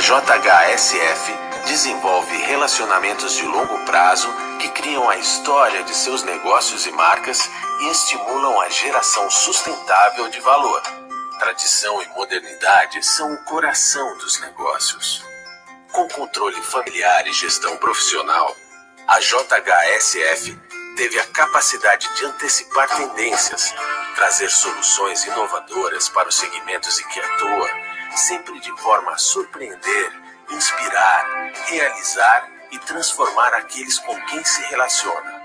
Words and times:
A 0.00 0.02
JHSF 0.02 1.30
desenvolve 1.66 2.34
relacionamentos 2.38 3.34
de 3.34 3.44
longo 3.44 3.84
prazo 3.84 4.32
que 4.58 4.70
criam 4.70 5.10
a 5.10 5.18
história 5.18 5.84
de 5.84 5.94
seus 5.94 6.22
negócios 6.22 6.86
e 6.86 6.90
marcas 6.90 7.50
e 7.80 7.90
estimulam 7.90 8.58
a 8.62 8.70
geração 8.70 9.30
sustentável 9.30 10.30
de 10.30 10.40
valor. 10.40 10.80
Tradição 11.38 12.00
e 12.00 12.08
modernidade 12.16 13.04
são 13.04 13.30
o 13.30 13.44
coração 13.44 14.16
dos 14.16 14.40
negócios. 14.40 15.22
Com 15.92 16.08
controle 16.08 16.62
familiar 16.62 17.26
e 17.26 17.32
gestão 17.34 17.76
profissional, 17.76 18.56
a 19.06 19.20
JHSF 19.20 20.58
teve 20.96 21.20
a 21.20 21.26
capacidade 21.26 22.08
de 22.16 22.24
antecipar 22.24 22.88
tendências, 22.96 23.74
trazer 24.14 24.48
soluções 24.48 25.26
inovadoras 25.26 26.08
para 26.08 26.30
os 26.30 26.36
segmentos 26.36 26.98
em 26.98 27.06
que 27.08 27.20
atua, 27.20 27.89
sempre 28.16 28.58
de 28.60 28.70
forma 28.80 29.12
a 29.12 29.18
surpreender, 29.18 30.12
inspirar, 30.50 31.52
realizar 31.66 32.50
e 32.70 32.78
transformar 32.78 33.54
aqueles 33.54 33.98
com 33.98 34.18
quem 34.26 34.44
se 34.44 34.62
relaciona. 34.62 35.40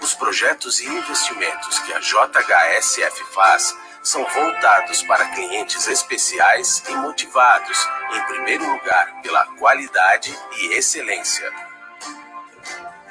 Os 0.00 0.14
projetos 0.14 0.80
e 0.80 0.86
investimentos 0.86 1.78
que 1.80 1.92
a 1.92 2.00
JHSF 2.00 3.24
faz 3.32 3.76
são 4.02 4.24
voltados 4.24 5.02
para 5.04 5.28
clientes 5.30 5.86
especiais 5.86 6.82
e 6.88 6.94
motivados, 6.96 7.88
em 8.12 8.22
primeiro 8.24 8.68
lugar, 8.68 9.22
pela 9.22 9.46
qualidade 9.58 10.36
e 10.58 10.74
excelência. 10.74 11.48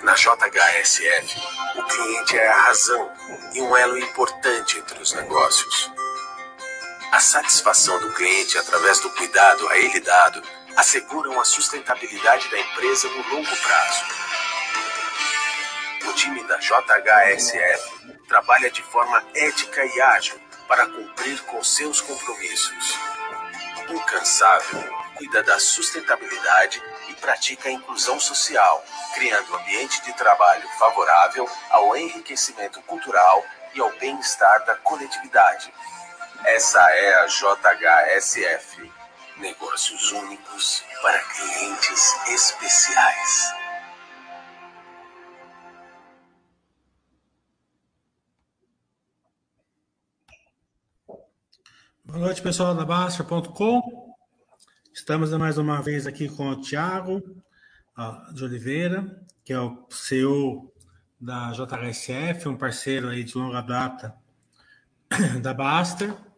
Na 0.02 0.16
JHSF, 0.16 1.42
o 1.78 1.84
cliente 1.84 2.38
é 2.38 2.48
a 2.48 2.62
razão 2.64 3.12
e 3.54 3.62
um 3.62 3.78
elo 3.78 3.98
importante 3.98 4.80
entre 4.80 5.02
os 5.02 5.14
negócios. 5.14 5.92
A 7.12 7.20
satisfação 7.20 8.00
do 8.00 8.14
cliente 8.14 8.58
através 8.58 9.02
do 9.02 9.10
cuidado 9.10 9.68
a 9.68 9.78
ele 9.78 10.00
dado 10.00 10.42
asseguram 10.78 11.38
a 11.42 11.44
sustentabilidade 11.44 12.50
da 12.50 12.58
empresa 12.58 13.10
no 13.10 13.36
longo 13.36 13.56
prazo. 13.58 14.06
O 16.08 16.14
time 16.14 16.42
da 16.46 16.58
JHSF 16.58 18.16
trabalha 18.30 18.72
de 18.72 18.82
forma 18.84 19.22
ética 19.36 19.86
e 19.86 20.02
ágil 20.02 20.40
para 20.70 20.86
cumprir 20.86 21.42
com 21.44 21.62
seus 21.62 22.00
compromissos. 22.00 22.98
Incansável, 23.90 24.82
cuida 25.16 25.44
da 25.44 25.60
sustentabilidade 25.60 26.82
e 27.10 27.14
pratica 27.16 27.68
a 27.68 27.74
inclusão 27.74 28.22
social, 28.22 28.86
criando 29.14 29.54
ambiente 29.58 30.02
de 30.04 30.14
trabalho 30.14 30.66
favorável 30.80 31.50
ao 31.72 31.98
enriquecimento 31.98 32.82
cultural 32.84 33.46
e 33.76 33.82
ao 33.82 33.92
bem-estar 33.98 34.64
da 34.64 34.76
coletividade. 34.78 35.74
Essa 36.46 36.80
é 36.80 37.14
a 37.24 37.28
JHSF 37.28 38.92
Negócios 39.38 40.12
únicos 40.12 40.84
para 41.02 41.20
clientes 41.20 42.16
especiais. 42.30 43.54
Boa 52.04 52.18
noite, 52.18 52.42
pessoal 52.42 52.74
da 52.74 52.86
Baster.com. 52.86 54.16
Estamos 54.92 55.32
mais 55.34 55.60
uma 55.60 55.80
vez 55.82 56.08
aqui 56.08 56.28
com 56.28 56.50
o 56.50 56.60
Tiago 56.60 57.22
de 58.34 58.44
Oliveira, 58.44 59.24
que 59.46 59.54
é 59.54 59.60
o 59.60 59.86
CEO 59.92 60.74
da 61.20 61.52
JHSF, 61.52 62.48
um 62.48 62.58
parceiro 62.58 63.10
aí 63.10 63.24
de 63.24 63.38
longa 63.38 63.62
data 63.62 64.16
da 65.40 65.54
Baster 65.54 66.31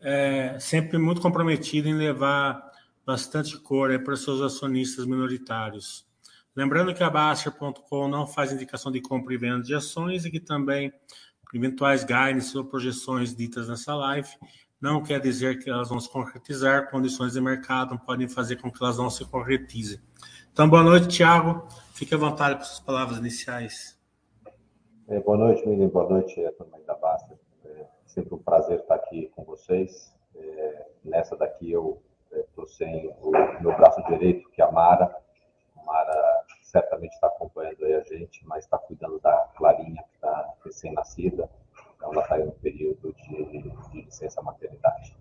é, 0.00 0.58
sempre 0.58 0.98
muito 0.98 1.20
comprometido 1.20 1.88
em 1.88 1.94
levar 1.94 2.70
bastante 3.04 3.58
cor 3.58 3.98
para 4.02 4.16
seus 4.16 4.40
acionistas 4.40 5.06
minoritários. 5.06 6.06
Lembrando 6.54 6.94
que 6.94 7.02
a 7.02 7.10
Baster.com 7.10 8.08
não 8.08 8.26
faz 8.26 8.52
indicação 8.52 8.90
de 8.90 9.00
compra 9.00 9.34
e 9.34 9.36
venda 9.36 9.62
de 9.62 9.74
ações 9.74 10.24
e 10.24 10.30
que 10.30 10.40
também 10.40 10.92
eventuais 11.54 12.04
guidance 12.04 12.56
ou 12.56 12.64
projeções 12.64 13.34
ditas 13.34 13.68
nessa 13.68 13.94
live 13.94 14.28
não 14.80 15.02
quer 15.02 15.20
dizer 15.20 15.62
que 15.62 15.68
elas 15.68 15.90
vão 15.90 16.00
se 16.00 16.10
concretizar, 16.10 16.90
condições 16.90 17.34
de 17.34 17.40
mercado 17.40 17.98
podem 17.98 18.28
fazer 18.28 18.56
com 18.56 18.70
que 18.70 18.82
elas 18.82 18.96
não 18.96 19.10
se 19.10 19.24
concretizem. 19.26 20.00
Então, 20.52 20.68
boa 20.68 20.82
noite, 20.82 21.08
Tiago. 21.08 21.68
Fique 21.92 22.14
à 22.14 22.16
vontade 22.16 22.56
para 22.56 22.64
suas 22.64 22.80
palavras 22.80 23.18
iniciais. 23.18 23.98
É, 25.06 25.20
boa 25.20 25.36
noite, 25.36 25.68
Miriam. 25.68 25.88
Boa 25.88 26.08
noite 26.08 26.40
turma 26.56 26.78
da 26.86 26.94
Baster. 26.94 27.29
Sempre 28.10 28.34
um 28.34 28.42
prazer 28.42 28.80
estar 28.80 28.96
aqui 28.96 29.30
com 29.36 29.44
vocês. 29.44 30.12
É, 30.34 30.86
nessa 31.04 31.36
daqui 31.36 31.70
eu 31.70 32.02
estou 32.32 32.64
é, 32.64 32.66
sem 32.66 33.08
o 33.22 33.30
meu 33.60 33.76
braço 33.76 34.02
direito, 34.08 34.50
que 34.50 34.60
é 34.60 34.64
a 34.64 34.72
Mara. 34.72 35.16
A 35.76 35.82
Mara 35.84 36.44
certamente 36.60 37.12
está 37.12 37.28
acompanhando 37.28 37.84
aí 37.84 37.94
a 37.94 38.02
gente, 38.02 38.44
mas 38.48 38.64
está 38.64 38.76
cuidando 38.78 39.20
da 39.20 39.48
Clarinha, 39.56 40.02
que 40.02 40.14
está 40.16 40.54
recém-nascida. 40.64 41.48
Então 41.94 42.12
ela 42.12 42.22
está 42.22 42.34
aí 42.34 42.44
no 42.44 42.52
período 42.52 43.14
de, 43.14 43.62
de 43.90 44.02
licença 44.02 44.42
maternidade. 44.42 45.16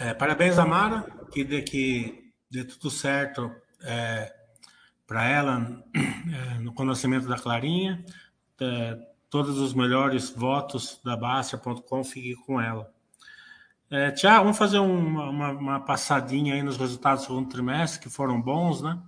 É, 0.00 0.12
parabéns, 0.14 0.58
Amara, 0.58 1.06
que 1.30 1.44
que 1.62 2.32
dê 2.50 2.64
tudo 2.64 2.90
certo 2.90 3.48
é, 3.84 4.41
para 5.12 5.28
ela 5.28 5.84
é, 5.94 6.58
no 6.60 6.72
conhecimento 6.72 7.28
da 7.28 7.36
Clarinha. 7.36 8.02
É, 8.58 8.98
todos 9.28 9.58
os 9.58 9.74
melhores 9.74 10.30
votos 10.30 10.98
da 11.04 11.14
Bastia.com 11.14 12.02
fiquem 12.02 12.34
com 12.34 12.58
ela. 12.58 12.90
É, 13.90 14.10
Tiago, 14.10 14.44
vamos 14.44 14.56
fazer 14.56 14.78
uma, 14.78 15.28
uma, 15.28 15.50
uma, 15.50 15.80
passadinha 15.80 16.54
aí 16.54 16.62
nos 16.62 16.78
resultados 16.78 17.24
do 17.24 17.26
segundo 17.26 17.50
trimestre, 17.50 18.00
que 18.00 18.08
foram 18.08 18.40
bons, 18.40 18.80
né? 18.80 18.98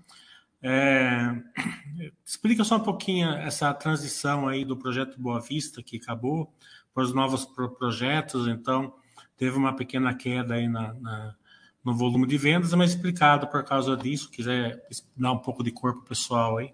É, 0.62 1.34
explica 2.22 2.64
só 2.64 2.76
um 2.76 2.81
pouquinho 2.81 3.31
essa 3.31 3.72
transição 3.72 4.47
aí 4.47 4.62
do 4.62 4.76
projeto 4.76 5.19
Boa 5.19 5.41
Vista, 5.41 5.82
que 5.82 5.97
acabou, 5.97 6.54
para 6.93 7.03
os 7.03 7.14
novos 7.14 7.47
projetos, 7.78 8.47
então 8.47 8.94
teve 9.38 9.56
uma 9.56 9.75
pequena 9.75 10.14
queda 10.14 10.54
aí 10.54 10.69
na, 10.69 10.93
na 10.93 11.34
no 11.84 11.95
volume 11.95 12.27
de 12.27 12.39
vendas, 12.39 12.72
mas 12.75 12.91
explicado 12.91 13.47
por 13.49 13.65
causa 13.65 13.97
disso. 13.97 14.31
Quiser 14.31 14.87
dar 15.17 15.33
um 15.33 15.39
pouco 15.39 15.62
de 15.62 15.71
corpo 15.71 16.03
pessoal 16.03 16.59
aí. 16.59 16.72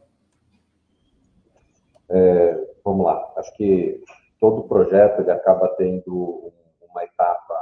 É, 2.09 2.75
vamos 2.85 3.05
lá. 3.07 3.33
Acho 3.37 3.55
que 3.57 4.03
todo 4.39 4.69
projeto 4.69 5.21
ele 5.21 5.31
acaba 5.31 5.69
tendo 5.77 6.53
uma 6.81 7.05
etapa 7.05 7.61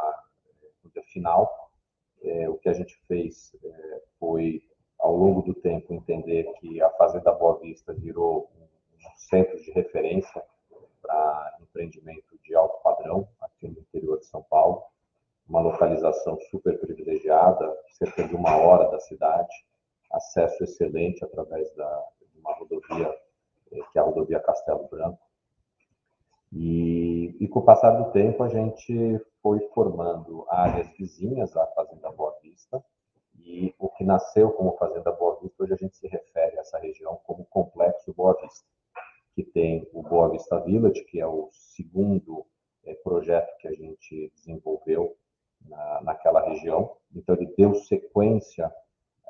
final. 1.12 1.70
É, 2.22 2.48
o 2.48 2.56
que 2.58 2.68
a 2.68 2.72
gente 2.72 2.96
fez 3.06 3.54
é, 3.64 4.02
foi, 4.18 4.62
ao 4.98 5.16
longo 5.16 5.42
do 5.42 5.54
tempo, 5.54 5.92
entender 5.92 6.44
que 6.60 6.80
a 6.80 6.90
Fazenda 6.90 7.32
Boa 7.32 7.58
Vista 7.58 7.92
virou 7.92 8.50
um 8.58 9.16
centro 9.16 9.56
de 9.62 9.70
referência 9.72 10.42
para 11.00 11.58
empreendimento 11.60 12.38
de 12.44 12.54
alto 12.54 12.82
padrão 12.82 13.28
aqui 13.40 13.68
no 13.68 13.78
interior 13.78 14.18
de 14.18 14.26
São 14.26 14.42
Paulo 14.42 14.82
uma 15.48 15.60
localização 15.60 16.38
super 16.50 16.78
privilegiada, 16.78 17.74
cerca 17.90 18.26
de 18.26 18.34
uma 18.34 18.56
hora 18.56 18.90
da 18.90 19.00
cidade, 19.00 19.54
acesso 20.12 20.62
excelente 20.64 21.24
através 21.24 21.74
da, 21.74 22.04
de 22.32 22.38
uma 22.38 22.54
rodovia, 22.54 23.14
eh, 23.72 23.80
que 23.90 23.98
é 23.98 24.02
a 24.02 24.04
rodovia 24.04 24.40
Castelo 24.40 24.86
Branco. 24.88 25.18
E, 26.52 27.36
e 27.40 27.48
com 27.48 27.60
o 27.60 27.64
passar 27.64 27.92
do 27.92 28.10
tempo, 28.10 28.42
a 28.42 28.48
gente 28.48 29.20
foi 29.42 29.60
formando 29.74 30.46
áreas 30.48 30.88
vizinhas 30.96 31.56
à 31.56 31.66
Fazenda 31.68 32.10
Boa 32.10 32.38
Vista, 32.42 32.82
e 33.40 33.74
o 33.78 33.88
que 33.88 34.04
nasceu 34.04 34.50
como 34.52 34.76
Fazenda 34.76 35.12
Boa 35.12 35.38
Vista, 35.40 35.62
hoje 35.62 35.72
a 35.72 35.76
gente 35.76 35.96
se 35.96 36.06
refere 36.08 36.58
a 36.58 36.60
essa 36.60 36.78
região 36.78 37.18
como 37.24 37.46
Complexo 37.46 38.12
Boa 38.12 38.34
Vista, 38.40 38.66
que 39.34 39.42
tem 39.42 39.88
o 39.92 40.02
Boa 40.02 40.28
Vista 40.28 40.58
Village, 40.60 41.04
que 41.04 41.20
é 41.20 41.26
o 41.26 41.48
segundo 41.52 42.44
é, 42.84 42.94
projeto 42.94 43.56
que 43.58 43.68
a 43.68 43.72
gente 43.72 44.32
desenvolveu 44.34 45.16
na, 45.66 46.00
naquela 46.02 46.46
região. 46.48 46.96
Então, 47.14 47.34
ele 47.34 47.52
deu 47.56 47.74
sequência 47.74 48.72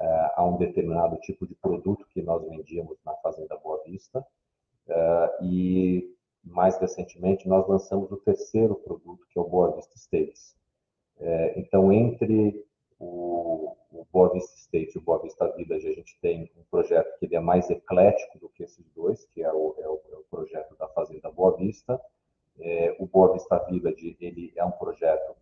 é, 0.01 0.33
a 0.37 0.45
um 0.45 0.57
determinado 0.57 1.17
tipo 1.19 1.47
de 1.47 1.55
produto 1.55 2.07
que 2.11 2.23
nós 2.23 2.43
vendíamos 2.49 2.99
na 3.05 3.15
Fazenda 3.17 3.57
Boa 3.57 3.83
Vista. 3.85 4.25
É, 4.89 5.39
e, 5.43 6.15
mais 6.45 6.79
recentemente, 6.79 7.49
nós 7.49 7.67
lançamos 7.69 8.11
o 8.11 8.17
terceiro 8.17 8.75
produto, 8.77 9.27
que 9.31 9.39
é 9.39 9.43
o 9.43 9.49
Boa 9.49 9.75
Vista 9.75 9.97
Estates. 9.97 10.57
É, 11.21 11.59
então, 11.59 11.93
entre 11.93 12.65
o, 12.99 13.77
o 13.91 14.07
Boa 14.13 14.33
Vista 14.33 14.55
State 14.57 14.95
e 14.95 14.99
o 14.99 15.03
Boa 15.03 15.21
Vista 15.21 15.49
Village, 15.57 15.89
a 15.89 15.93
gente 15.93 16.19
tem 16.21 16.51
um 16.57 16.63
projeto 16.71 17.19
que 17.19 17.27
ele 17.27 17.37
é 17.37 17.41
mais 17.41 17.69
eclético 17.69 18.39
do 18.39 18.49
que 18.49 18.63
esses 18.63 18.85
dois, 18.95 19.25
que 19.27 19.43
é 19.43 19.53
o, 19.53 19.75
é 19.79 19.89
o, 19.89 20.01
é 20.13 20.17
o 20.17 20.25
projeto 20.31 20.77
da 20.77 20.89
Fazenda 20.89 21.31
Boa 21.31 21.57
Vista. 21.57 22.01
É, 22.61 22.97
o 22.99 23.07
Boa 23.07 23.33
Vista 23.33 23.59
Village 23.67 24.17
ele 24.21 24.53
é 24.57 24.65
um 24.65 24.71
projeto 24.71 25.37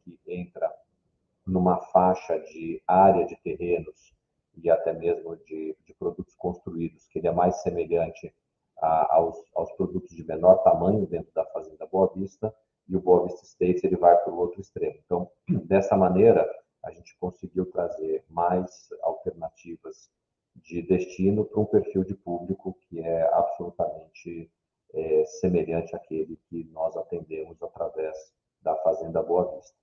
numa 1.46 1.78
faixa 1.92 2.38
de 2.40 2.82
área 2.86 3.24
de 3.24 3.36
terrenos 3.36 4.14
e 4.56 4.70
até 4.70 4.92
mesmo 4.92 5.36
de, 5.36 5.76
de 5.84 5.94
produtos 5.94 6.34
construídos, 6.34 7.06
que 7.06 7.18
ele 7.18 7.28
é 7.28 7.32
mais 7.32 7.62
semelhante 7.62 8.34
a, 8.78 9.14
aos, 9.16 9.36
aos, 9.54 9.70
produtos 9.72 10.14
de 10.14 10.24
menor 10.24 10.56
tamanho 10.62 11.06
dentro 11.06 11.32
da 11.34 11.44
Fazenda 11.46 11.86
Boa 11.86 12.10
Vista, 12.14 12.54
e 12.88 12.96
o 12.96 13.00
Boa 13.00 13.24
Vista 13.24 13.44
States 13.44 13.82
ele 13.84 13.96
vai 13.96 14.16
para 14.16 14.32
o 14.32 14.38
outro 14.38 14.60
extremo. 14.60 14.98
Então, 15.04 15.30
dessa 15.66 15.96
maneira, 15.96 16.48
a 16.84 16.90
gente 16.90 17.16
conseguiu 17.18 17.66
trazer 17.66 18.24
mais 18.28 18.88
alternativas 19.02 20.10
de 20.54 20.82
destino 20.82 21.44
para 21.44 21.60
um 21.60 21.66
perfil 21.66 22.04
de 22.04 22.14
público 22.14 22.78
que 22.88 23.00
é 23.00 23.22
absolutamente 23.34 24.50
é, 24.94 25.24
semelhante 25.40 25.94
àquele 25.94 26.36
que 26.48 26.64
nós 26.72 26.96
atendemos 26.96 27.60
através 27.62 28.16
da 28.62 28.74
Fazenda 28.76 29.22
Boa 29.22 29.54
Vista. 29.56 29.76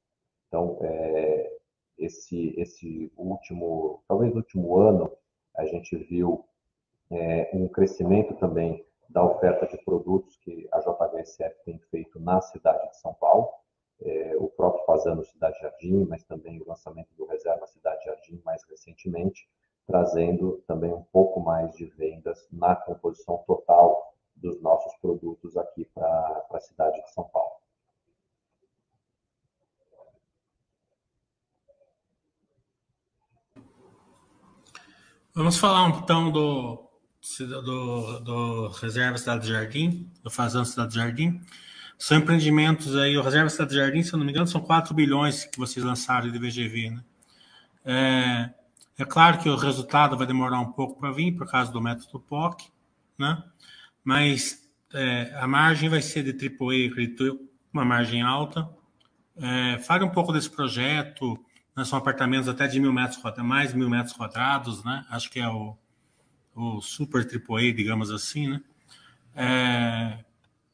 Então, 0.47 0.77
é, 0.81 1.42
esse, 2.05 2.53
esse 2.57 3.11
último, 3.17 4.03
talvez 4.07 4.35
último 4.35 4.77
ano, 4.77 5.11
a 5.55 5.65
gente 5.65 5.95
viu 5.95 6.45
é, 7.11 7.49
um 7.53 7.67
crescimento 7.67 8.33
também 8.35 8.85
da 9.09 9.23
oferta 9.23 9.67
de 9.67 9.77
produtos 9.83 10.37
que 10.37 10.67
a 10.71 10.79
JHSF 10.79 11.55
tem 11.63 11.79
feito 11.91 12.19
na 12.19 12.41
cidade 12.41 12.89
de 12.89 12.97
São 12.97 13.13
Paulo. 13.13 13.49
É, 14.01 14.35
o 14.37 14.47
próprio 14.49 14.83
Fazano 14.85 15.23
Cidade 15.23 15.59
Jardim, 15.59 16.05
mas 16.09 16.23
também 16.23 16.59
o 16.59 16.67
lançamento 16.67 17.13
do 17.15 17.25
Reserva 17.25 17.67
Cidade 17.67 18.03
Jardim 18.05 18.41
mais 18.43 18.63
recentemente, 18.67 19.47
trazendo 19.85 20.63
também 20.67 20.91
um 20.91 21.03
pouco 21.03 21.39
mais 21.39 21.73
de 21.75 21.85
vendas 21.85 22.47
na 22.51 22.75
composição 22.75 23.43
total 23.45 24.13
dos 24.35 24.59
nossos 24.61 24.93
produtos 24.95 25.55
aqui 25.55 25.85
para 25.93 26.45
a 26.51 26.59
cidade 26.59 27.01
de 27.01 27.11
São 27.11 27.23
Paulo. 27.25 27.62
Vamos 35.35 35.57
falar 35.57 35.89
então 35.89 36.29
do, 36.31 36.87
do, 37.39 38.19
do 38.19 38.67
Reserva 38.67 39.17
Cidade 39.17 39.47
Jardim, 39.47 40.07
do 40.21 40.29
Fazano 40.29 40.63
Cidade 40.63 40.93
Jardim. 40.93 41.41
São 41.97 42.19
empreendimentos 42.19 42.95
aí, 42.95 43.17
o 43.17 43.23
Reserva 43.23 43.49
Cidade 43.49 43.73
Jardim, 43.73 44.03
se 44.03 44.13
eu 44.13 44.19
não 44.19 44.27
me 44.27 44.31
engano, 44.31 44.45
são 44.45 44.61
4 44.61 44.93
bilhões 44.93 45.43
que 45.45 45.57
vocês 45.57 45.83
lançaram 45.83 46.31
de 46.31 46.37
VGV, 46.37 46.91
né? 46.91 47.03
É, 47.83 48.49
é 48.99 49.05
claro 49.05 49.39
que 49.39 49.49
o 49.49 49.55
resultado 49.55 50.15
vai 50.15 50.27
demorar 50.27 50.59
um 50.59 50.71
pouco 50.71 50.99
para 50.99 51.11
vir, 51.11 51.35
por 51.35 51.49
causa 51.49 51.71
do 51.71 51.81
método 51.81 52.19
POC, 52.19 52.71
né? 53.17 53.43
Mas 54.03 54.69
é, 54.93 55.35
a 55.35 55.47
margem 55.47 55.89
vai 55.89 56.03
ser 56.03 56.21
de 56.21 56.29
AAA, 56.29 56.91
acredito 56.91 57.39
uma 57.73 57.83
margem 57.83 58.21
alta. 58.21 58.69
É, 59.35 59.79
fale 59.79 60.03
um 60.03 60.11
pouco 60.11 60.31
desse 60.31 60.51
projeto, 60.51 61.43
né? 61.75 61.85
são 61.85 61.97
apartamentos 61.97 62.47
até 62.47 62.67
de 62.67 62.79
mil 62.79 62.93
metros 62.93 63.17
quadrados, 63.17 63.49
mais 63.49 63.73
mil 63.73 63.89
metros 63.89 64.13
quadrados, 64.13 64.83
né? 64.83 65.05
Acho 65.09 65.29
que 65.29 65.39
é 65.39 65.47
o, 65.47 65.75
o 66.55 66.81
super 66.81 67.21
AAA, 67.25 67.73
digamos 67.73 68.11
assim, 68.11 68.49
né? 68.49 68.61
É, 69.35 70.23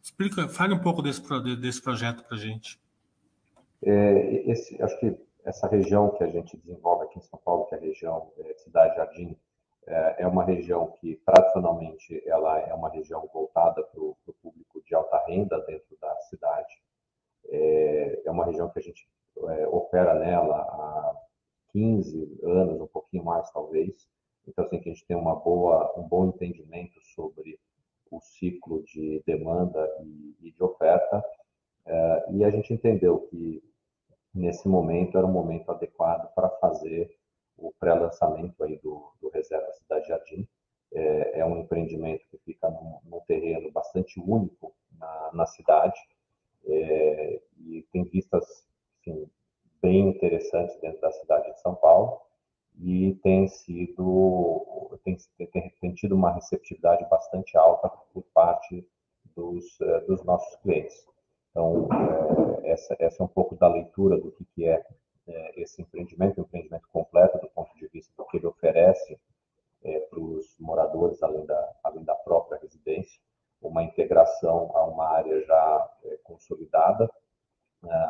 explica, 0.02 0.48
fale 0.50 0.74
um 0.74 0.80
pouco 0.80 1.02
desse, 1.02 1.22
desse 1.58 1.82
projeto 1.82 2.24
para 2.24 2.36
a 2.36 2.40
gente. 2.40 2.80
É, 3.82 4.52
esse, 4.52 4.82
acho 4.82 5.00
que 5.00 5.18
essa 5.46 5.68
região 5.68 6.10
que 6.10 6.24
a 6.24 6.28
gente 6.28 6.58
desenvolve 6.58 7.06
aqui 7.06 7.20
em 7.20 7.22
São 7.22 7.40
Paulo, 7.44 7.66
que 7.66 7.76
é 7.76 7.78
a 7.78 7.82
região 7.82 8.32
é, 8.38 8.54
Cidade 8.56 8.96
Jardim, 8.96 9.38
é, 9.88 10.24
é 10.24 10.28
uma 10.28 10.44
região 10.44 10.94
que 11.00 11.16
tradicionalmente 11.26 12.22
ela 12.28 12.60
é 12.60 12.74
uma 12.74 12.90
região 12.90 13.28
voltada 13.34 13.82
para 13.84 14.02
o 14.02 14.16
público 14.42 14.84
de 14.86 14.94
alta 14.94 15.24
renda 15.28 15.60
dentro 15.62 15.98
da 16.00 16.16
cidade. 16.30 16.82
É, 17.48 18.22
é 18.26 18.32
uma 18.32 18.46
região 18.46 18.70
que 18.70 18.80
a 18.80 18.82
gente 18.82 19.08
é, 19.38 19.68
opera 19.68 20.16
nela 20.16 20.58
há 20.58 21.16
15 21.72 22.40
anos, 22.44 22.82
um 22.82 22.88
pouquinho 22.88 23.24
mais 23.24 23.50
talvez. 23.52 24.08
Então, 24.48 24.66
assim, 24.66 24.80
que 24.80 24.90
a 24.90 24.94
gente 24.94 25.06
tem 25.06 25.16
uma 25.16 25.36
boa, 25.36 25.94
um 25.98 26.04
bom 26.04 26.28
entendimento 26.28 27.00
sobre 27.16 27.60
o 28.12 28.20
ciclo 28.20 28.84
de 28.84 29.22
demanda 29.26 29.88
e, 30.02 30.36
e 30.48 30.52
de 30.52 30.64
oferta. 30.64 31.24
É, 31.86 32.26
e 32.32 32.44
a 32.44 32.50
gente 32.50 32.74
entendeu 32.74 33.20
que 33.30 33.64
nesse 34.34 34.68
momento 34.68 35.18
era 35.18 35.26
um 35.26 35.32
momento 35.32 35.70
adequado 35.72 36.34
para 36.34 36.50
fazer 36.50 37.16
o 37.58 37.74
pré-lançamento 37.80 38.64
aí 38.64 38.78
do, 38.78 39.12
do 39.22 39.30
Reserva 39.30 39.72
Cidade 39.74 40.08
Jardim. 40.08 40.48
É, 40.92 41.40
é, 41.40 41.46
um 41.46 41.60
empreendimento 41.60 42.26
que 42.32 42.38
fica 42.40 42.68
num, 42.70 43.00
num 43.06 43.20
terreno 43.22 43.72
bastante 43.72 44.20
único 44.20 44.74
na, 44.98 45.30
na 45.34 45.46
cidade 45.46 46.00
é, 46.66 47.42
e 47.60 47.86
tem 47.92 48.04
vistas 48.06 48.68
bem 49.90 50.10
interessantes 50.10 50.80
dentro 50.82 51.02
da 51.02 51.12
cidade 51.12 51.52
de 51.52 51.60
São 51.62 51.74
Paulo 51.74 52.22
e 52.80 53.16
tem 53.24 53.48
sido 53.48 55.00
tem, 55.04 55.18
tem, 55.48 55.74
tem 55.82 55.94
tido 55.96 56.14
uma 56.14 56.32
receptividade 56.32 57.04
bastante 57.10 57.58
alta 57.58 57.90
por 58.14 58.24
parte 58.32 58.88
dos, 59.36 59.82
é, 59.82 60.00
dos 60.02 60.24
nossos 60.24 60.56
clientes. 60.58 60.96
Então, 61.50 61.88
é, 62.64 62.72
essa, 62.72 62.96
essa 63.00 63.24
é 63.24 63.26
um 63.26 63.30
pouco 63.30 63.56
da 63.56 63.68
leitura 63.68 64.20
do 64.20 64.32
que, 64.32 64.46
que 64.46 64.68
é, 64.68 64.86
é 65.28 65.62
esse 65.62 65.82
empreendimento, 65.82 66.40
um 66.40 66.44
empreendimento 66.44 66.88
completo 66.90 67.40
do 67.40 67.50
ponto 67.50 67.76
de 67.76 67.88
vista 67.88 68.14
do 68.16 68.26
que 68.26 68.38
ele 68.38 68.46
oferece 68.46 69.20
é, 69.84 70.00
para 70.02 70.20
os 70.20 70.56
moradores, 70.60 71.24
além 71.24 71.46
da, 71.48 71.76
além 71.84 72.04
da 72.04 72.14
própria 72.14 72.60
residência, 72.60 73.20
uma 73.60 73.82
integração 73.82 74.72
a 74.76 74.84
uma 74.86 75.10
área 75.10 75.42
já 75.46 75.90
consolidada, 76.24 77.10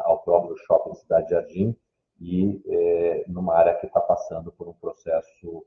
ao 0.03 0.19
próprio 0.19 0.57
shopping 0.57 0.95
Cidade 0.95 1.29
Jardim, 1.29 1.75
e 2.19 2.61
é, 2.65 3.25
numa 3.27 3.55
área 3.55 3.75
que 3.75 3.85
está 3.85 4.01
passando 4.01 4.51
por 4.51 4.67
um 4.67 4.73
processo 4.73 5.65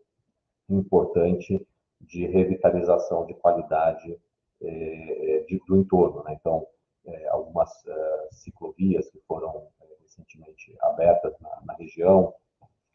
importante 0.69 1.66
de 2.00 2.26
revitalização 2.26 3.25
de 3.26 3.34
qualidade 3.34 4.20
de, 4.60 5.60
do 5.66 5.76
entorno. 5.76 6.22
Né? 6.25 6.37
Então, 6.38 6.66
é, 7.06 7.28
algumas 7.28 7.71
é, 7.87 8.28
ciclovias 8.30 9.11
que 9.11 9.21
foram 9.26 9.68
é, 9.80 9.87
recentemente 10.02 10.76
abertas 10.80 11.35
na, 11.40 11.61
na, 11.64 11.75
região, 11.75 12.35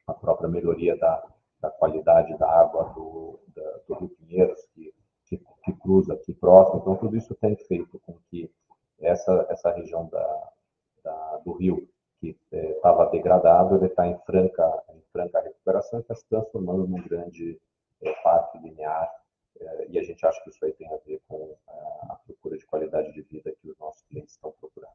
a 0.08 0.14
própria 0.14 0.48
melhoria 0.48 0.96
da, 0.98 1.24
da 1.60 1.70
qualidade 1.70 2.38
da 2.38 2.50
água 2.50 2.86
do, 2.96 3.40
da, 3.54 3.80
do 3.88 3.96
Rio 3.96 4.10
Pinheiros, 4.10 4.66
que, 4.74 4.94
que, 5.26 5.38
que, 5.64 5.74
cruza 5.74 6.14
aqui 6.14 6.34
próximo. 6.34 6.80
Então, 6.80 6.96
tudo 6.96 7.18
isso 7.18 7.36
tem 7.36 7.56
feito 7.56 8.00
com 8.00 8.18
que 8.30 8.50
essa, 9.00 9.46
essa 9.50 9.72
região 9.72 10.08
da, 10.08 10.52
da 11.08 11.38
do 11.46 11.54
rio, 11.54 11.88
que 12.20 12.36
estava 12.52 13.04
é, 13.04 13.12
degradado, 13.12 13.76
ele 13.76 13.86
está 13.86 14.08
em 14.08 14.18
franca, 14.26 14.84
em 14.90 15.02
franca 15.12 15.40
recuperação 15.40 16.00
e 16.00 16.02
está 16.02 16.16
se 16.16 16.28
transformando 16.28 16.88
num 16.88 17.02
grande 17.02 17.60
é, 18.02 18.12
parque 18.24 18.58
linear 18.58 19.10
é, 19.60 19.88
e 19.90 20.00
a 20.00 20.04
gente 20.04 20.26
acha 20.26 20.42
que 20.44 20.50
isso 20.50 20.64
aí 20.66 20.74
tem 20.74 20.88
a 20.92 20.98
ver 21.06 21.22
com 21.28 21.56
a 22.10 22.16
procura 22.26 22.58
de 22.58 22.66
qualidade 22.66 23.14
de 23.14 23.22
vida 23.22 23.54
que 23.62 23.70
os 23.70 23.78
nossos 23.80 24.04
clientes 24.04 24.34
estão 24.34 24.52
procurando. 24.60 24.94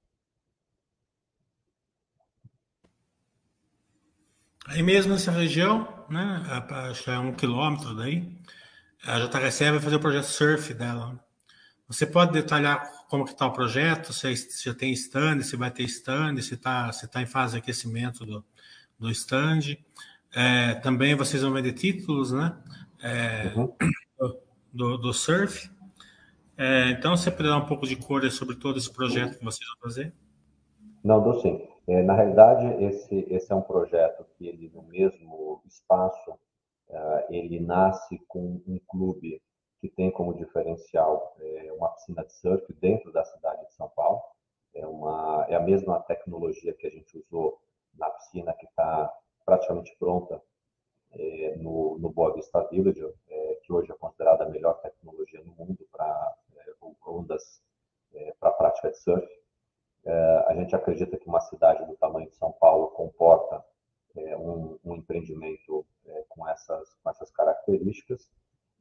Aí 4.68 4.82
mesmo 4.82 5.12
nessa 5.12 5.32
região, 5.32 5.88
né, 6.08 6.42
acho 6.90 7.04
que 7.04 7.10
é 7.10 7.18
um 7.18 7.34
quilômetro 7.34 7.96
daí, 7.96 8.38
a 9.04 9.18
JHSE 9.18 9.70
vai 9.72 9.80
fazer 9.80 9.96
o 9.96 10.00
projeto 10.00 10.24
Surf 10.24 10.72
dela. 10.74 11.18
Você 11.92 12.06
pode 12.06 12.32
detalhar 12.32 13.06
como 13.08 13.24
que 13.24 13.32
está 13.32 13.46
o 13.46 13.52
projeto, 13.52 14.12
se, 14.12 14.34
já 14.64 14.74
tem 14.74 14.92
stand, 14.92 15.42
se 15.42 15.56
vai 15.56 15.70
ter 15.70 15.84
stand, 15.84 16.40
se 16.40 16.54
está 16.54 16.92
se 16.92 17.06
tá 17.08 17.20
em 17.20 17.26
fase 17.26 17.54
de 17.54 17.58
aquecimento 17.58 18.24
do, 18.24 18.44
do 18.98 19.10
stand. 19.10 19.76
É, 20.34 20.74
também 20.76 21.14
vocês 21.14 21.42
vão 21.42 21.52
vender 21.52 21.72
títulos, 21.72 22.32
né? 22.32 22.56
É, 23.02 23.52
uhum 23.54 23.74
do, 24.72 24.96
do 24.96 25.12
surf. 25.12 25.70
É, 26.56 26.90
então, 26.90 27.16
você 27.16 27.30
pode 27.30 27.48
dar 27.48 27.58
um 27.58 27.66
pouco 27.66 27.86
de 27.86 27.96
cor 27.96 28.28
sobre 28.30 28.56
todo 28.56 28.78
esse 28.78 28.90
projeto 28.90 29.38
que 29.38 29.44
vocês 29.44 29.68
vão 29.68 29.78
fazer? 29.82 30.12
Não, 31.04 31.22
dou 31.22 31.40
sim. 31.40 31.66
É, 31.86 32.02
na 32.02 32.14
realidade, 32.14 32.84
esse, 32.84 33.26
esse 33.28 33.52
é 33.52 33.54
um 33.54 33.62
projeto 33.62 34.24
que 34.36 34.46
ele, 34.46 34.70
no 34.74 34.82
mesmo 34.84 35.60
espaço, 35.66 36.30
uh, 36.30 37.24
ele 37.28 37.58
nasce 37.60 38.20
com 38.28 38.62
um 38.66 38.78
clube 38.86 39.42
que 39.82 39.88
tem 39.88 40.12
como 40.12 40.32
diferencial 40.32 41.34
é, 41.40 41.72
uma 41.72 41.88
piscina 41.88 42.24
de 42.24 42.32
surf 42.34 42.72
dentro 42.74 43.10
da 43.10 43.24
cidade 43.24 43.66
de 43.66 43.74
São 43.74 43.88
Paulo. 43.88 44.22
É, 44.72 44.86
uma, 44.86 45.44
é 45.48 45.56
a 45.56 45.60
mesma 45.60 45.98
tecnologia 46.04 46.72
que 46.72 46.86
a 46.86 46.90
gente 46.90 47.18
usou 47.18 47.60
na 47.94 48.08
piscina 48.10 48.52
que 48.54 48.64
está 48.64 49.12
praticamente 49.44 49.92
pronta 49.98 50.40
é, 51.10 51.56
no, 51.56 51.98
no 51.98 52.10
Boa 52.10 52.32
Vista 52.32 52.62
Village, 52.68 53.04
é, 53.28 53.54
que 53.64 53.72
hoje 53.72 53.90
é 53.90 53.94
considerada 53.96 54.44
a 54.44 54.48
melhor 54.48 54.80
tecnologia 54.80 55.42
no 55.42 55.52
mundo 55.52 55.84
para 55.90 56.36
é, 56.56 56.74
ondas 57.04 57.60
é, 58.14 58.32
para 58.38 58.52
prática 58.52 58.88
de 58.88 58.98
surf. 58.98 59.28
É, 60.04 60.44
a 60.46 60.54
gente 60.54 60.76
acredita 60.76 61.16
que 61.16 61.26
uma 61.26 61.40
cidade 61.40 61.84
do 61.86 61.96
tamanho 61.96 62.30
de 62.30 62.36
São 62.36 62.52
Paulo 62.52 62.86
comporta 62.90 63.64
um, 64.14 64.78
um, 64.84 64.94
empreendimento 64.96 65.86
com, 66.28 66.46
essas, 66.46 66.94
com 67.02 67.10
essas 67.10 67.30
características. 67.30 68.28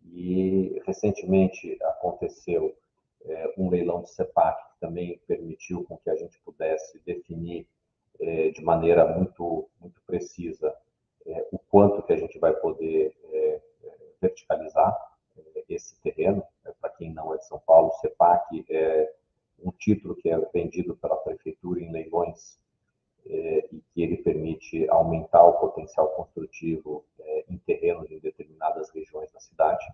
E 0.06 0.82
recentemente 0.86 1.78
aconteceu 1.84 2.76
um 3.58 3.70
leilão 3.70 4.02
de 4.02 4.10
CEPAC 4.10 4.74
que 4.74 4.80
também 4.80 5.22
permitiu 5.28 5.84
com 5.84 5.98
que 5.98 6.10
a 6.10 6.16
gente 6.16 6.40
pudesse 6.40 7.00
definir 7.06 7.68
de 8.20 8.62
maneira 8.64 9.06
muito, 9.06 9.70
muito 9.80 10.02
precisa 10.08 10.76
é, 11.26 11.48
o 11.52 11.60
quanto 11.60 12.04
que 12.04 12.14
a 12.14 12.18
gente 12.18 12.38
vai 12.40 12.54
poder 12.54 13.16
é, 13.32 13.62
verticalizar 14.22 14.96
é, 15.38 15.64
esse 15.70 16.00
terreno. 16.02 16.44
Para 16.80 16.90
quem 16.92 17.14
não 17.14 17.34
é 17.34 17.38
de 17.38 17.48
São 17.48 17.60
Paulo, 17.60 17.90
o 17.90 18.00
CEPAC 18.00 18.66
é, 18.70 19.14
um 19.64 19.72
título 19.72 20.16
que 20.16 20.30
é 20.30 20.38
vendido 20.54 20.96
pela 20.98 21.16
prefeitura 21.18 21.80
em 21.80 21.92
leilões 21.92 22.60
é, 23.26 23.68
e 23.72 23.82
que 23.94 24.02
ele 24.02 24.18
permite 24.18 24.90
aumentar 24.90 25.44
o 25.44 25.60
potencial 25.60 26.10
construtivo 26.10 27.06
é, 27.11 27.11
em 27.52 27.58
terrenos 27.60 28.10
em 28.10 28.20
determinadas 28.20 28.90
regiões 28.90 29.32
da 29.32 29.40
cidade. 29.40 29.86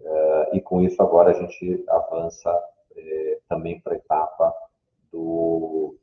É, 0.00 0.56
e 0.56 0.60
com 0.60 0.80
isso 0.82 1.00
agora 1.02 1.30
a 1.30 1.34
gente 1.34 1.84
avança 1.88 2.50
é, 2.96 3.40
também 3.48 3.80
para 3.80 3.94
a 3.94 3.96
etapa 3.96 4.54
do, 5.10 5.96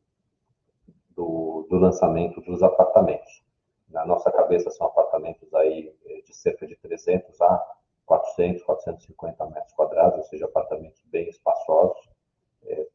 do, 1.16 1.68
do, 1.70 1.78
lançamento 1.78 2.42
dos 2.42 2.64
apartamentos. 2.64 3.44
Na 3.90 4.06
nossa 4.06 4.32
cabeça 4.32 4.72
são 4.72 4.88
apartamentos 4.88 5.54
aí 5.54 5.94
é, 6.06 6.22
de 6.22 6.36
cerca 6.36 6.66
de 6.66 6.76
300 6.78 7.40
a 7.42 7.74
400, 8.06 8.64
450 8.64 9.46
metros 9.48 9.74
quadrados, 9.74 10.18
ou 10.18 10.24
seja, 10.26 10.46
apartamentos 10.46 11.02
bem 11.06 11.30
espaçosos, 11.30 12.12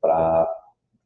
para 0.00 0.46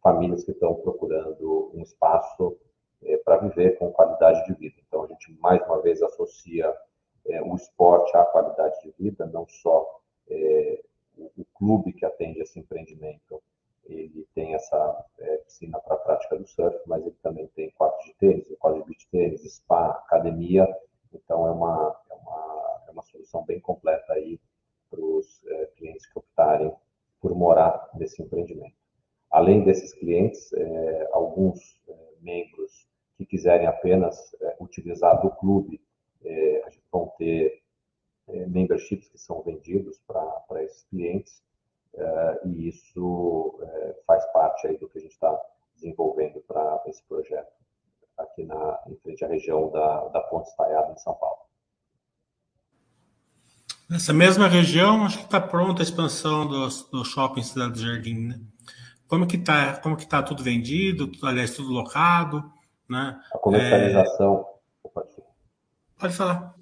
famílias 0.03 0.45
que 0.45 0.51
estão 0.51 0.75
procurando 0.75 1.71
um 1.75 1.81
espaço 1.81 2.59
é, 3.05 3.17
para 3.19 3.39
viver 3.39 3.79
com 3.79 3.93
qualidade 3.93 4.45
de 4.47 4.55
vida. 4.55 4.77
Então, 4.87 5.05
a 5.05 5.07
gente 5.07 5.33
mais 5.41 5.63
uma 5.67 5.81
vez 5.81 6.03
associa 6.03 6.75
é, 7.27 7.43
o 7.43 7.55
esporte 7.55 8.17
à 8.17 8.25
qualidade 8.25 8.81
de 8.83 8.91
vida, 8.99 9.27
não 9.27 9.47
só 9.47 10.01
é, 10.29 10.83
o, 11.17 11.31
o, 11.37 11.45
clube 11.55 11.93
que 11.93 12.05
atende 12.05 12.41
esse 12.41 12.59
empreendimento, 12.59 13.43
ele 13.85 14.27
tem 14.35 14.55
essa 14.55 15.05
é, 15.19 15.37
piscina 15.39 15.79
para 15.81 15.95
a 15.95 15.99
prática 15.99 16.37
do 16.37 16.47
surf, 16.47 16.79
mas 16.87 17.05
ele 17.05 17.17
também 17.23 17.47
tem 17.49 17.71
quarto 17.73 18.05
de 18.05 18.15
tênis, 18.15 18.47
quadro 18.59 18.81
de 18.83 18.89
beach 18.89 19.09
tênis, 19.11 19.43
spa, 19.43 19.91
academia. 19.91 20.67
Então, 21.13 21.47
é 21.47 21.51
uma, 21.51 21.97
é 22.11 22.15
uma, 22.15 22.83
é 22.89 22.91
uma 22.93 23.03
solução 23.03 23.45
bem 23.45 23.61
completa 23.61 24.13
aí 24.13 24.41
para 24.89 25.01
os 25.01 25.45
é, 25.47 25.67
clientes 25.77 26.07
que 26.07 26.19
optarem 26.19 26.73
por 27.21 27.35
morar 27.35 27.91
nesse 27.95 28.23
empreendimento. 28.23 28.77
Além 29.31 29.65
desses 29.65 29.95
clientes, 29.95 30.53
é, 30.53 31.09
alguns 31.13 31.81
membros 32.21 32.87
que 33.25 33.37
quiserem 33.37 33.67
apenas 33.67 34.35
é, 34.41 34.57
utilizar 34.61 35.21
do 35.23 35.31
clube, 35.31 35.81
é, 36.25 36.63
a 36.67 36.71
gente 36.71 36.85
vão 36.91 37.13
ter 37.19 37.63
é, 38.29 38.47
memberships 38.47 39.09
que 39.09 39.19
são 39.19 39.43
vendidos 39.43 40.01
para 40.07 40.63
esses 40.63 40.85
clientes, 40.85 41.43
é, 41.95 42.41
e 42.47 42.69
isso 42.69 43.59
faz 44.07 44.25
parte 44.33 44.67
aí 44.67 44.79
do 44.79 44.89
que 44.89 44.99
a 44.99 45.01
gente 45.01 45.13
está 45.13 45.41
desenvolvendo 45.75 46.41
para 46.47 46.83
esse 46.87 47.03
projeto 47.05 47.53
aqui 48.19 48.45
na, 48.45 48.81
em 48.87 48.97
frente 48.97 49.25
à 49.25 49.29
região 49.29 49.71
da, 49.71 50.09
da 50.09 50.21
Ponte 50.21 50.49
Estaiada, 50.49 50.93
em 50.93 50.99
São 50.99 51.15
Paulo. 51.15 51.43
Nessa 53.89 54.13
mesma 54.13 54.49
região, 54.49 55.05
acho 55.05 55.19
que 55.19 55.25
está 55.25 55.41
pronta 55.41 55.83
a 55.83 55.85
expansão 55.85 56.47
do, 56.47 56.69
do 56.91 57.05
shopping 57.05 57.43
Cidade 57.43 57.73
do 57.73 57.79
Jardim, 57.79 58.29
né? 58.29 58.41
Como 59.07 59.27
que 59.27 59.37
está 59.37 59.77
como 59.77 59.97
que 59.97 60.07
tá 60.07 60.23
tudo 60.23 60.43
vendido, 60.43 61.11
aliás, 61.23 61.55
tudo 61.55 61.71
locado, 61.71 62.51
né? 62.93 63.21
A 63.33 63.39
comercialização... 63.39 64.47
É... 64.85 65.23
Pode 65.99 66.15
falar. 66.15 66.55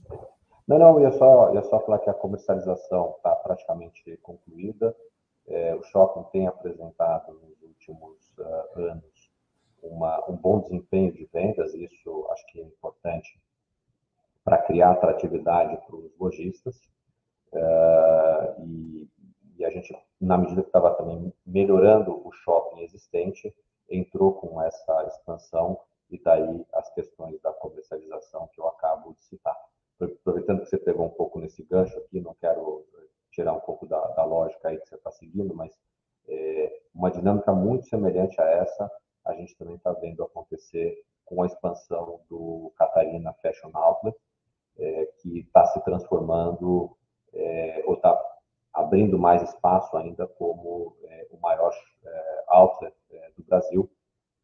Não, 0.66 0.78
não, 0.78 1.00
ia 1.00 1.10
só, 1.12 1.52
ia 1.52 1.62
só 1.64 1.80
falar 1.80 1.98
que 1.98 2.08
a 2.08 2.14
comercialização 2.14 3.14
está 3.16 3.34
praticamente 3.34 4.16
concluída. 4.22 4.94
É, 5.48 5.74
o 5.74 5.82
shopping 5.82 6.22
tem 6.30 6.46
apresentado 6.46 7.32
nos 7.32 7.60
últimos 7.62 8.38
uh, 8.38 8.78
anos 8.78 9.30
uma, 9.82 10.30
um 10.30 10.36
bom 10.36 10.60
desempenho 10.60 11.12
de 11.12 11.28
vendas, 11.32 11.74
isso 11.74 12.28
acho 12.30 12.46
que 12.46 12.60
é 12.60 12.64
importante 12.64 13.40
para 14.44 14.58
criar 14.58 14.92
atratividade 14.92 15.76
para 15.86 15.96
os 15.96 16.16
lojistas. 16.18 16.76
Uh, 17.52 18.64
e, 18.64 19.08
e, 19.58 19.64
a 19.64 19.70
gente, 19.70 19.92
na 20.20 20.38
medida 20.38 20.62
que 20.62 20.68
estava 20.68 20.94
também 20.94 21.32
melhorando 21.44 22.26
o 22.26 22.30
shopping 22.32 22.82
existente, 22.82 23.52
entrou 23.88 24.34
com 24.34 24.62
essa 24.62 25.04
expansão 25.08 25.80
e 26.10 26.18
daí 26.22 26.66
as 26.74 26.92
questões 26.94 27.40
da 27.40 27.52
comercialização 27.52 28.48
que 28.52 28.60
eu 28.60 28.68
acabo 28.68 29.14
de 29.14 29.24
citar. 29.24 29.56
Aproveitando 30.00 30.60
que 30.60 30.66
você 30.66 30.78
pegou 30.78 31.06
um 31.06 31.10
pouco 31.10 31.38
nesse 31.38 31.62
gancho 31.62 31.96
aqui, 31.98 32.20
não 32.20 32.34
quero 32.34 32.86
tirar 33.30 33.52
um 33.52 33.60
pouco 33.60 33.86
da, 33.86 34.00
da 34.08 34.24
lógica 34.24 34.68
aí 34.68 34.78
que 34.78 34.88
você 34.88 34.96
está 34.96 35.10
seguindo, 35.10 35.54
mas 35.54 35.72
é, 36.28 36.80
uma 36.94 37.10
dinâmica 37.10 37.52
muito 37.52 37.86
semelhante 37.86 38.40
a 38.40 38.44
essa 38.44 38.90
a 39.24 39.34
gente 39.34 39.56
também 39.56 39.76
está 39.76 39.92
vendo 39.92 40.22
acontecer 40.22 41.04
com 41.24 41.42
a 41.42 41.46
expansão 41.46 42.20
do 42.28 42.72
Catarina 42.76 43.32
Fashion 43.34 43.70
Outlet, 43.74 44.16
é, 44.78 45.06
que 45.20 45.40
está 45.40 45.66
se 45.66 45.80
transformando 45.84 46.96
é, 47.32 47.82
ou 47.86 47.94
está 47.94 48.18
abrindo 48.72 49.18
mais 49.18 49.42
espaço 49.42 49.96
ainda 49.96 50.26
como 50.26 50.96
o 51.30 51.38
maior 51.40 51.72
é, 52.04 52.44
outlet 52.48 52.94
é, 53.10 53.30
do 53.36 53.44
Brasil. 53.44 53.90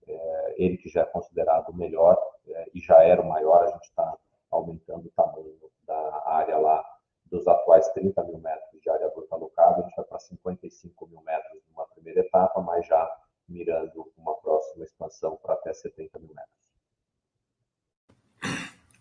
É, 0.06 0.54
ele 0.56 0.76
que 0.76 0.88
já 0.88 1.02
é 1.02 1.06
considerado 1.06 1.65
o 1.65 1.65
melhor 1.76 2.18
é, 2.48 2.70
e 2.74 2.80
já 2.80 3.02
era 3.02 3.20
o 3.20 3.28
maior, 3.28 3.64
a 3.64 3.70
gente 3.70 3.84
está 3.84 4.16
aumentando 4.50 5.06
o 5.06 5.10
tamanho 5.10 5.54
da 5.86 6.22
área 6.26 6.58
lá 6.58 6.84
dos 7.26 7.46
atuais 7.46 7.88
30 7.90 8.22
mil 8.24 8.38
metros 8.38 8.80
de 8.80 8.88
área 8.88 9.08
bruta 9.08 9.34
alocada, 9.34 9.80
a 9.80 9.82
gente 9.82 9.96
vai 9.96 10.04
para 10.04 10.18
55 10.18 11.06
mil 11.06 11.20
metros 11.22 11.62
numa 11.70 11.86
primeira 11.88 12.20
etapa, 12.20 12.60
mas 12.60 12.86
já 12.86 13.08
mirando 13.48 14.12
uma 14.16 14.34
próxima 14.34 14.84
expansão 14.84 15.36
para 15.42 15.54
até 15.54 15.72
70 15.72 16.18
mil 16.18 16.34
metros. 16.34 16.56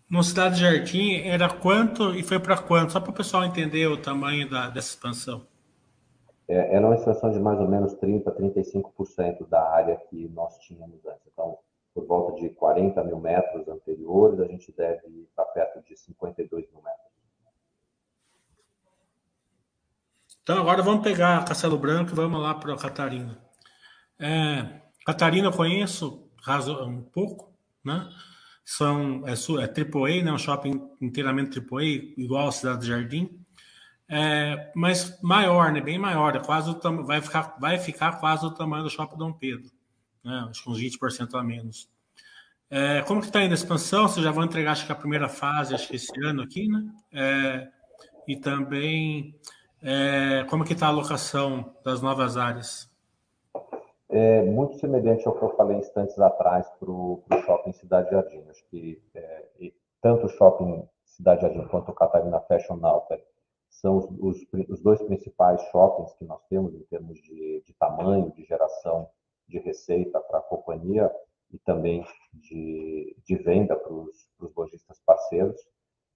No 0.08 0.22
Cidade 0.22 0.60
Jardim 0.60 1.20
era 1.22 1.52
quanto 1.52 2.14
e 2.14 2.22
foi 2.22 2.38
para 2.38 2.56
quanto? 2.56 2.92
Só 2.92 3.00
para 3.00 3.10
o 3.10 3.14
pessoal 3.14 3.44
entender 3.44 3.88
o 3.88 4.00
tamanho 4.00 4.48
da, 4.48 4.68
dessa 4.68 4.90
expansão. 4.90 5.44
É, 6.48 6.76
era 6.76 6.86
uma 6.86 6.94
expansão 6.94 7.32
de 7.32 7.40
mais 7.40 7.58
ou 7.58 7.66
menos 7.66 7.92
30%, 7.96 8.22
35% 8.22 9.48
da 9.48 9.68
área 9.68 9.96
que 10.08 10.28
nós 10.28 10.58
tínhamos 10.58 11.04
antes. 11.04 11.15
De 12.36 12.50
40 12.50 13.02
mil 13.04 13.18
metros 13.18 13.66
anteriores, 13.68 14.40
a 14.40 14.46
gente 14.46 14.72
deve 14.72 15.28
para 15.34 15.44
perto 15.46 15.82
de 15.82 15.96
52 15.96 16.70
mil 16.70 16.82
metros. 16.82 17.06
Então, 20.42 20.58
agora 20.58 20.82
vamos 20.82 21.02
pegar 21.02 21.44
Castelo 21.44 21.78
Branco 21.78 22.12
e 22.12 22.14
vamos 22.14 22.40
lá 22.40 22.54
para 22.54 22.76
Catarina. 22.76 23.36
É, 24.18 24.80
Catarina 25.04 25.48
eu 25.48 25.52
conheço 25.52 26.30
um 26.86 27.02
pouco, 27.02 27.52
né? 27.84 28.08
são 28.66 29.22
é, 29.26 29.32
é 29.32 29.34
AAA, 29.34 30.24
né, 30.24 30.32
um 30.32 30.38
shopping 30.38 30.90
inteiramente 31.00 31.60
AAA, 31.60 31.84
igual 32.16 32.48
a 32.48 32.52
Cidade 32.52 32.80
do 32.80 32.86
Jardim, 32.86 33.30
é, 34.08 34.72
mas 34.74 35.20
maior, 35.22 35.72
né, 35.72 35.80
bem 35.80 35.98
maior, 35.98 36.34
é 36.34 36.40
quase 36.40 36.70
o 36.70 37.04
vai, 37.04 37.22
ficar, 37.22 37.56
vai 37.60 37.78
ficar 37.78 38.18
quase 38.18 38.44
o 38.44 38.50
tamanho 38.50 38.82
do 38.82 38.90
Shopping 38.90 39.16
Dom 39.16 39.32
Pedro, 39.32 39.70
né, 40.24 40.46
acho 40.50 40.64
que 40.64 40.70
uns 40.70 40.80
20% 40.80 41.34
a 41.34 41.44
menos. 41.44 41.88
É, 42.70 43.02
como 43.02 43.20
que 43.20 43.26
está 43.26 43.42
indo 43.42 43.52
a 43.52 43.54
expansão? 43.54 44.08
Vocês 44.08 44.24
já 44.24 44.32
vão 44.32 44.44
entregar, 44.44 44.72
acho 44.72 44.86
que 44.86 44.92
a 44.92 44.96
primeira 44.96 45.28
fase, 45.28 45.74
acho 45.74 45.88
que 45.88 45.96
esse 45.96 46.12
ano 46.24 46.42
aqui, 46.42 46.68
né? 46.68 46.84
É, 47.12 47.68
e 48.26 48.36
também, 48.36 49.34
é, 49.82 50.44
como 50.50 50.64
que 50.64 50.72
está 50.72 50.86
a 50.86 50.90
alocação 50.90 51.74
das 51.84 52.02
novas 52.02 52.36
áreas? 52.36 52.90
é 54.08 54.42
muito 54.42 54.78
semelhante 54.78 55.26
ao 55.26 55.36
que 55.36 55.42
eu 55.42 55.56
falei 55.56 55.78
instantes 55.78 56.18
atrás 56.18 56.68
para 56.78 56.90
o 56.90 57.22
shopping 57.44 57.72
Cidade 57.72 58.10
Jardim. 58.10 58.44
Acho 58.48 58.64
que 58.70 59.02
é, 59.14 59.72
tanto 60.00 60.26
o 60.26 60.28
shopping 60.28 60.88
Cidade 61.04 61.42
Jardim 61.42 61.66
quanto 61.68 61.90
o 61.90 61.94
Catarina 61.94 62.40
Fashion 62.40 62.78
Outlet 62.84 63.24
são 63.68 63.98
os, 63.98 64.06
os, 64.20 64.46
os, 64.68 64.80
dois 64.80 65.02
principais 65.02 65.60
shoppings 65.70 66.12
que 66.14 66.24
nós 66.24 66.40
temos 66.48 66.74
em 66.74 66.82
termos 66.84 67.20
de, 67.20 67.62
de 67.66 67.74
tamanho, 67.74 68.32
de 68.32 68.44
geração 68.44 69.08
de 69.48 69.58
receita 69.58 70.18
para 70.20 70.38
a 70.38 70.42
companhia 70.42 71.10
e 71.52 71.58
também 71.58 72.04
de, 72.34 73.16
de 73.24 73.36
venda 73.36 73.76
para 73.76 73.92
os 73.92 74.54
lojistas 74.56 75.00
parceiros. 75.04 75.60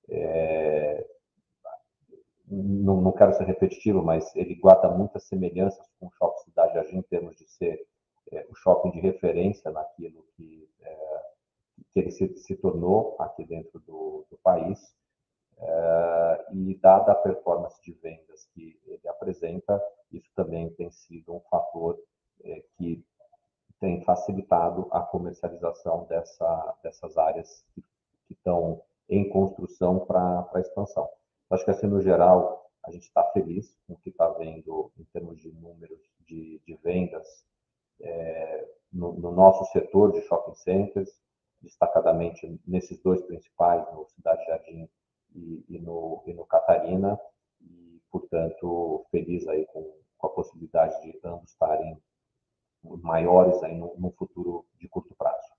É, 0.08 1.06
não, 2.46 3.00
não, 3.00 3.12
quero 3.12 3.32
ser 3.34 3.44
repetitivo, 3.44 4.02
mas 4.02 4.34
ele 4.34 4.56
guarda 4.56 4.90
muitas 4.90 5.24
semelhanças 5.24 5.86
com 5.98 6.06
o 6.06 6.10
Shopping 6.10 6.44
Cidade 6.44 6.74
Jardim 6.74 6.96
em 6.98 7.02
termos 7.02 7.36
de 7.36 7.48
ser 7.48 7.86
é, 8.32 8.46
o 8.48 8.54
shopping 8.54 8.90
de 8.90 9.00
referência 9.00 9.70
naquilo 9.70 10.24
que, 10.36 10.68
é, 10.80 11.22
que 11.90 12.00
ele 12.00 12.10
se, 12.10 12.36
se, 12.36 12.56
tornou 12.56 13.16
aqui 13.18 13.44
dentro 13.44 13.78
do, 13.80 14.26
do 14.30 14.38
país. 14.38 14.94
É, 15.58 16.46
e 16.54 16.74
dada 16.76 17.12
a 17.12 17.16
performance 17.16 17.80
de 17.82 17.92
vendas 17.92 18.46
que 18.54 18.80
ele 18.86 19.06
apresenta, 19.08 19.80
isso 20.10 20.30
também 20.34 20.70
tem 20.70 20.90
sido 20.90 21.34
um 21.34 21.40
fator 21.50 21.98
é, 22.42 22.64
que 22.76 23.04
tem 23.80 24.02
facilitado 24.04 24.86
a 24.92 25.00
comercialização 25.00 26.04
dessa, 26.04 26.76
dessas 26.82 27.16
áreas 27.16 27.64
que, 27.74 27.82
que 28.28 28.34
estão 28.34 28.82
em 29.08 29.28
construção 29.30 30.00
para 30.06 30.60
expansão. 30.60 31.08
Acho 31.50 31.64
que, 31.64 31.70
assim, 31.70 31.86
no 31.86 32.00
geral, 32.00 32.70
a 32.84 32.90
gente 32.92 33.04
está 33.04 33.24
feliz 33.32 33.76
com 33.86 33.94
o 33.94 33.96
que 33.96 34.10
está 34.10 34.28
vendo 34.28 34.92
em 34.98 35.04
termos 35.04 35.40
de 35.40 35.50
números 35.50 35.98
de, 36.26 36.60
de 36.64 36.74
vendas 36.76 37.26
é, 38.00 38.68
no, 38.92 39.12
no, 39.14 39.32
nosso 39.32 39.64
setor 39.72 40.12
de 40.12 40.22
shopping 40.22 40.54
centers, 40.54 41.10
destacadamente 41.60 42.60
nesses 42.66 43.00
dois 43.02 43.20
principais, 43.22 43.84
no 43.92 44.06
Cidade 44.06 44.44
Jardim 44.46 44.88
e, 45.34 45.64
e, 45.68 45.78
no, 45.78 46.22
e 46.26 46.32
no 46.32 46.46
Catarina, 46.46 47.20
e, 47.60 48.00
portanto, 48.10 49.04
feliz 49.10 49.46
aí 49.48 49.66
com, 49.66 49.92
com 50.16 50.26
a 50.26 50.30
possibilidade 50.30 51.02
de 51.02 51.18
ambos 51.24 51.50
estarem 51.50 52.00
maiores 53.02 53.62
aí 53.62 53.76
no, 53.76 53.94
no 53.98 54.10
futuro 54.12 54.66
de 54.78 54.88
curto 54.88 55.14
prazo. 55.14 55.50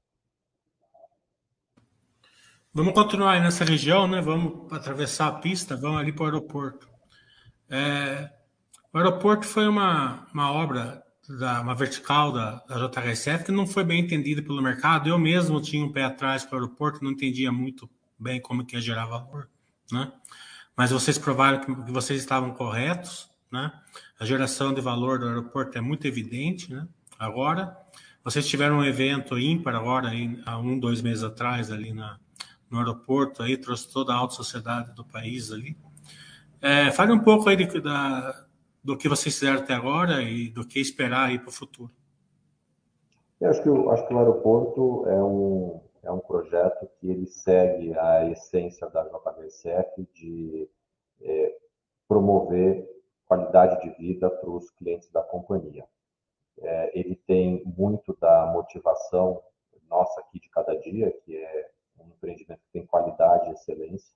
Vamos 2.74 2.94
continuar 2.94 3.34
aí 3.34 3.42
nessa 3.42 3.66
região, 3.66 4.08
né? 4.08 4.22
Vamos 4.22 4.72
atravessar 4.72 5.28
a 5.28 5.34
pista, 5.34 5.76
vamos 5.76 6.00
ali 6.00 6.14
para 6.14 6.24
o 6.24 6.26
aeroporto. 6.28 6.90
É, 7.70 8.32
o 8.94 8.98
aeroporto 8.98 9.46
foi 9.46 9.68
uma, 9.68 10.26
uma 10.34 10.52
obra, 10.52 11.04
da, 11.38 11.62
uma 11.62 11.76
vertical 11.76 12.32
da, 12.32 12.64
da 12.68 12.88
JHSF 12.88 13.46
que 13.46 13.52
não 13.52 13.68
foi 13.68 13.84
bem 13.84 14.02
entendida 14.02 14.42
pelo 14.42 14.62
mercado. 14.62 15.10
Eu 15.10 15.20
mesmo 15.20 15.62
tinha 15.62 15.86
um 15.86 15.92
pé 15.92 16.04
atrás 16.04 16.44
para 16.44 16.56
o 16.58 16.62
aeroporto, 16.62 17.04
não 17.04 17.12
entendia 17.12 17.52
muito 17.52 17.90
bem 18.18 18.42
como 18.42 18.66
que 18.66 18.76
ia 18.76 18.82
gerar 18.82 19.06
valor, 19.06 19.50
né? 19.92 20.12
Mas 20.76 20.92
vocês 20.92 21.18
provaram 21.18 21.60
que 21.60 21.92
vocês 21.92 22.20
estavam 22.20 22.52
corretos, 22.52 23.30
né? 23.52 23.72
A 24.20 24.26
geração 24.26 24.74
de 24.74 24.80
valor 24.80 25.20
do 25.20 25.28
aeroporto 25.28 25.78
é 25.78 25.82
muito 25.82 26.08
evidente, 26.08 26.74
né? 26.74 26.88
Agora, 27.22 27.78
vocês 28.24 28.48
tiveram 28.48 28.78
um 28.80 28.84
evento 28.84 29.38
ímpar 29.38 29.76
agora, 29.76 30.10
há 30.44 30.58
um, 30.58 30.80
dois 30.80 31.04
meses 31.04 31.24
atrás, 31.24 31.72
ali 31.72 31.94
na, 31.94 32.20
no 32.68 32.80
aeroporto, 32.80 33.44
aí 33.44 33.56
trouxe 33.56 33.94
toda 33.94 34.12
a 34.12 34.16
alta 34.16 34.34
sociedade 34.34 34.92
do 34.96 35.06
país 35.06 35.52
ali. 35.52 35.78
É, 36.60 36.90
fale 36.90 37.12
um 37.12 37.20
pouco 37.20 37.48
aí 37.48 37.56
de, 37.56 37.80
da, 37.80 38.48
do 38.84 38.98
que 38.98 39.08
vocês 39.08 39.38
fizeram 39.38 39.60
até 39.60 39.76
agora 39.76 40.24
e 40.24 40.50
do 40.50 40.66
que 40.66 40.80
esperar 40.80 41.30
aí 41.30 41.38
para 41.38 41.50
o 41.50 41.52
futuro. 41.52 41.92
Eu 43.40 43.52
acho 43.52 43.62
que, 43.62 43.70
acho 43.70 44.08
que 44.08 44.14
o 44.16 44.18
aeroporto 44.18 45.08
é 45.08 45.24
um, 45.24 45.80
é 46.02 46.12
um 46.12 46.20
projeto 46.22 46.90
que 47.00 47.08
ele 47.08 47.28
segue 47.28 47.96
a 48.00 48.32
essência 48.32 48.90
da 48.90 49.04
JBCF 49.04 50.08
de 50.16 50.68
é, 51.22 51.56
promover 52.08 52.84
qualidade 53.28 53.80
de 53.84 53.96
vida 53.96 54.28
para 54.28 54.50
os 54.50 54.72
clientes 54.72 55.08
da 55.12 55.22
companhia. 55.22 55.86
É, 56.62 57.00
ele 57.00 57.16
tem 57.16 57.64
muito 57.66 58.16
da 58.20 58.46
motivação 58.48 59.42
nossa 59.90 60.22
aqui 60.22 60.40
de 60.40 60.50
cada 60.50 60.76
dia, 60.78 61.12
que 61.26 61.36
é 61.36 61.70
um 62.00 62.08
empreendimento 62.08 62.62
que 62.62 62.72
tem 62.72 62.86
qualidade 62.86 63.50
e 63.50 63.54
excelência. 63.54 64.16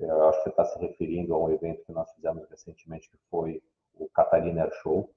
É, 0.00 0.04
eu 0.04 0.28
acho 0.28 0.38
que 0.38 0.44
você 0.44 0.50
está 0.50 0.64
se 0.64 0.78
referindo 0.80 1.34
a 1.34 1.38
um 1.38 1.50
evento 1.50 1.84
que 1.84 1.92
nós 1.92 2.10
fizemos 2.12 2.48
recentemente, 2.48 3.08
que 3.08 3.18
foi 3.30 3.62
o 3.94 4.08
Catarina 4.08 4.62
Air 4.62 4.72
Show, 4.82 5.10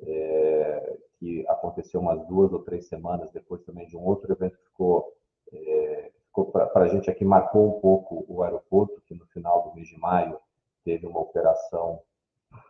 é, 0.00 0.98
que 1.18 1.46
aconteceu 1.48 2.00
umas 2.00 2.26
duas 2.26 2.52
ou 2.52 2.60
três 2.60 2.86
semanas 2.86 3.30
depois 3.30 3.62
também 3.62 3.86
de 3.86 3.96
um 3.96 4.04
outro 4.04 4.32
evento 4.32 4.56
que 4.56 4.64
ficou, 4.64 5.12
é, 5.52 6.10
ficou 6.26 6.46
para 6.46 6.84
a 6.84 6.88
gente 6.88 7.10
aqui, 7.10 7.24
marcou 7.24 7.76
um 7.76 7.80
pouco 7.80 8.24
o 8.28 8.42
aeroporto, 8.42 9.00
que 9.06 9.14
no 9.14 9.26
final 9.26 9.62
do 9.62 9.74
mês 9.74 9.88
de 9.88 9.98
maio 9.98 10.38
teve 10.84 11.06
uma 11.06 11.20
operação 11.20 12.00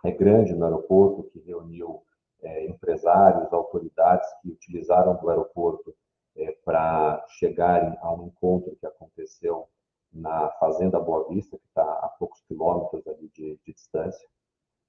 é, 0.04 0.10
grande 0.10 0.54
no 0.54 0.64
aeroporto, 0.64 1.24
que 1.24 1.40
reuniu 1.40 2.02
é, 2.42 2.66
empresários, 2.66 3.52
autoridades 3.52 4.28
que 4.40 4.50
utilizaram 4.50 5.16
do 5.16 5.28
aeroporto 5.30 5.94
é, 6.36 6.52
para 6.64 7.24
chegarem 7.28 7.96
a 8.00 8.12
um 8.12 8.26
encontro 8.26 8.76
que 8.76 8.86
aconteceu 8.86 9.68
na 10.12 10.50
Fazenda 10.60 10.98
Boa 11.00 11.28
Vista, 11.28 11.58
que 11.58 11.66
está 11.66 11.82
a 11.82 12.08
poucos 12.18 12.40
quilômetros 12.42 13.06
ali 13.06 13.28
de, 13.34 13.58
de 13.64 13.72
distância. 13.72 14.26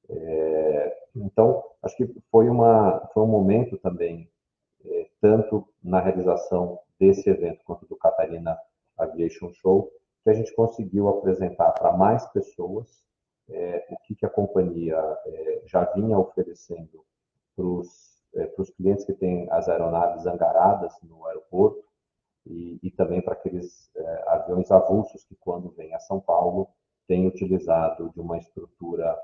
É, 0.09 0.97
então, 1.15 1.63
acho 1.83 1.95
que 1.97 2.07
foi, 2.31 2.49
uma, 2.49 3.07
foi 3.13 3.23
um 3.23 3.27
momento 3.27 3.77
também, 3.77 4.29
é, 4.85 5.09
tanto 5.19 5.67
na 5.83 5.99
realização 5.99 6.79
desse 6.99 7.29
evento 7.29 7.63
quanto 7.65 7.85
do 7.85 7.95
Catarina 7.97 8.57
Aviation 8.97 9.51
Show, 9.53 9.91
que 10.23 10.29
a 10.29 10.33
gente 10.33 10.53
conseguiu 10.55 11.09
apresentar 11.09 11.71
para 11.73 11.91
mais 11.91 12.25
pessoas 12.31 13.03
é, 13.49 13.85
o 13.89 13.97
que, 14.03 14.15
que 14.15 14.25
a 14.25 14.29
companhia 14.29 14.97
é, 15.25 15.61
já 15.65 15.85
vinha 15.93 16.17
oferecendo 16.17 17.05
para 17.57 17.65
os 17.65 18.23
é, 18.35 18.45
clientes 18.77 19.03
que 19.03 19.13
têm 19.13 19.47
as 19.51 19.67
aeronaves 19.67 20.27
angaradas 20.27 20.93
no 21.01 21.25
aeroporto 21.25 21.83
e, 22.45 22.79
e 22.83 22.91
também 22.91 23.21
para 23.21 23.33
aqueles 23.33 23.89
é, 23.95 24.23
aviões 24.27 24.71
avulsos 24.71 25.25
que, 25.25 25.35
quando 25.35 25.71
vêm 25.71 25.93
a 25.93 25.99
São 25.99 26.19
Paulo, 26.19 26.69
têm 27.07 27.25
utilizado 27.25 28.11
de 28.11 28.21
uma 28.21 28.37
estrutura 28.37 29.17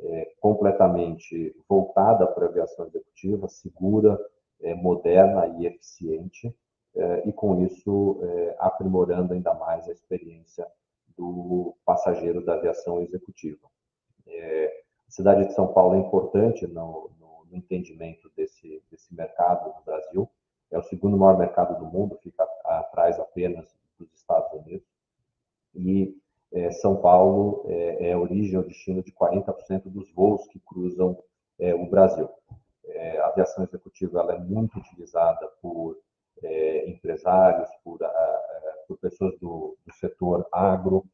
é, 0.00 0.32
completamente 0.40 1.54
voltada 1.68 2.26
para 2.26 2.46
a 2.46 2.48
aviação 2.48 2.86
executiva, 2.86 3.48
segura, 3.48 4.18
é, 4.60 4.74
moderna 4.74 5.46
e 5.58 5.66
eficiente, 5.66 6.54
é, 6.96 7.28
e 7.28 7.32
com 7.32 7.64
isso 7.64 8.20
é, 8.22 8.56
aprimorando 8.58 9.34
ainda 9.34 9.52
mais 9.54 9.88
a 9.88 9.92
experiência 9.92 10.66
do 11.16 11.76
passageiro 11.84 12.44
da 12.44 12.54
aviação 12.54 13.00
executiva. 13.00 13.68
a 14.26 15.10
cidade 15.10 15.46
de 15.46 15.54
São 15.54 15.68
Paulo 15.72 15.94
é 15.94 15.98
importante 15.98 16.66
no, 16.66 17.10
entendimento 17.56 18.30
desse, 18.36 18.82
desse 18.90 19.14
mercado 19.14 19.74
no 19.76 19.84
Brasil. 19.84 20.28
É 20.70 20.78
o 20.78 20.82
segundo 20.82 21.16
maior 21.16 21.38
mercado 21.38 21.78
do 21.78 21.86
mundo, 21.86 22.18
fica 22.22 22.42
atrás 22.64 23.18
apenas 23.18 23.66
dos 23.98 24.12
Estados 24.14 24.52
Unidos. 24.52 24.86
E 25.74 26.16
é, 26.52 26.70
São 26.70 26.96
Paulo 26.96 27.64
é, 27.66 28.10
é 28.10 28.16
origem 28.16 28.56
ou 28.56 28.64
destino 28.64 29.02
de 29.02 29.12
40% 29.12 29.82
dos 29.84 30.10
voos 30.12 30.46
que 30.48 30.60
cruzam 30.60 31.18
é, 31.58 31.74
o 31.74 31.86
Brasil. 31.86 32.28
É, 32.86 33.18
a 33.18 33.28
aviação 33.28 33.64
executiva 33.64 34.20
ela 34.20 34.34
é 34.34 34.38
muito 34.38 34.78
utilizada 34.78 35.46
por 35.60 35.98
é, 36.42 36.88
empresários, 36.88 37.68
por, 37.82 38.02
a, 38.02 38.40
por 38.86 38.98
pessoas 38.98 39.38
do, 39.38 39.76
do 39.84 39.92
setor 39.94 40.46
agro, 40.52 41.04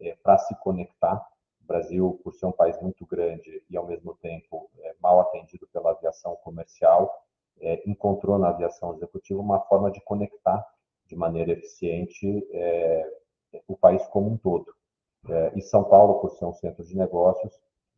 é, 0.00 0.16
para 0.22 0.38
se 0.38 0.54
conectar 0.56 1.24
Brasil, 1.70 2.20
por 2.24 2.34
ser 2.34 2.46
um 2.46 2.52
país 2.52 2.76
muito 2.82 3.06
grande 3.06 3.62
e, 3.70 3.76
ao 3.76 3.86
mesmo 3.86 4.16
tempo, 4.16 4.68
é, 4.80 4.96
mal 5.00 5.20
atendido 5.20 5.68
pela 5.72 5.92
aviação 5.92 6.34
comercial, 6.42 7.24
é, 7.60 7.88
encontrou 7.88 8.40
na 8.40 8.48
aviação 8.48 8.92
executiva 8.94 9.40
uma 9.40 9.60
forma 9.60 9.88
de 9.88 10.00
conectar 10.00 10.66
de 11.06 11.14
maneira 11.14 11.52
eficiente 11.52 12.44
é, 12.52 13.08
o 13.68 13.76
país 13.76 14.04
como 14.08 14.32
um 14.32 14.36
todo. 14.36 14.74
É, 15.28 15.52
e 15.54 15.62
São 15.62 15.84
Paulo, 15.84 16.20
por 16.20 16.30
ser 16.30 16.44
um 16.44 16.52
centro 16.54 16.84
de 16.84 16.96
negócios, 16.96 17.52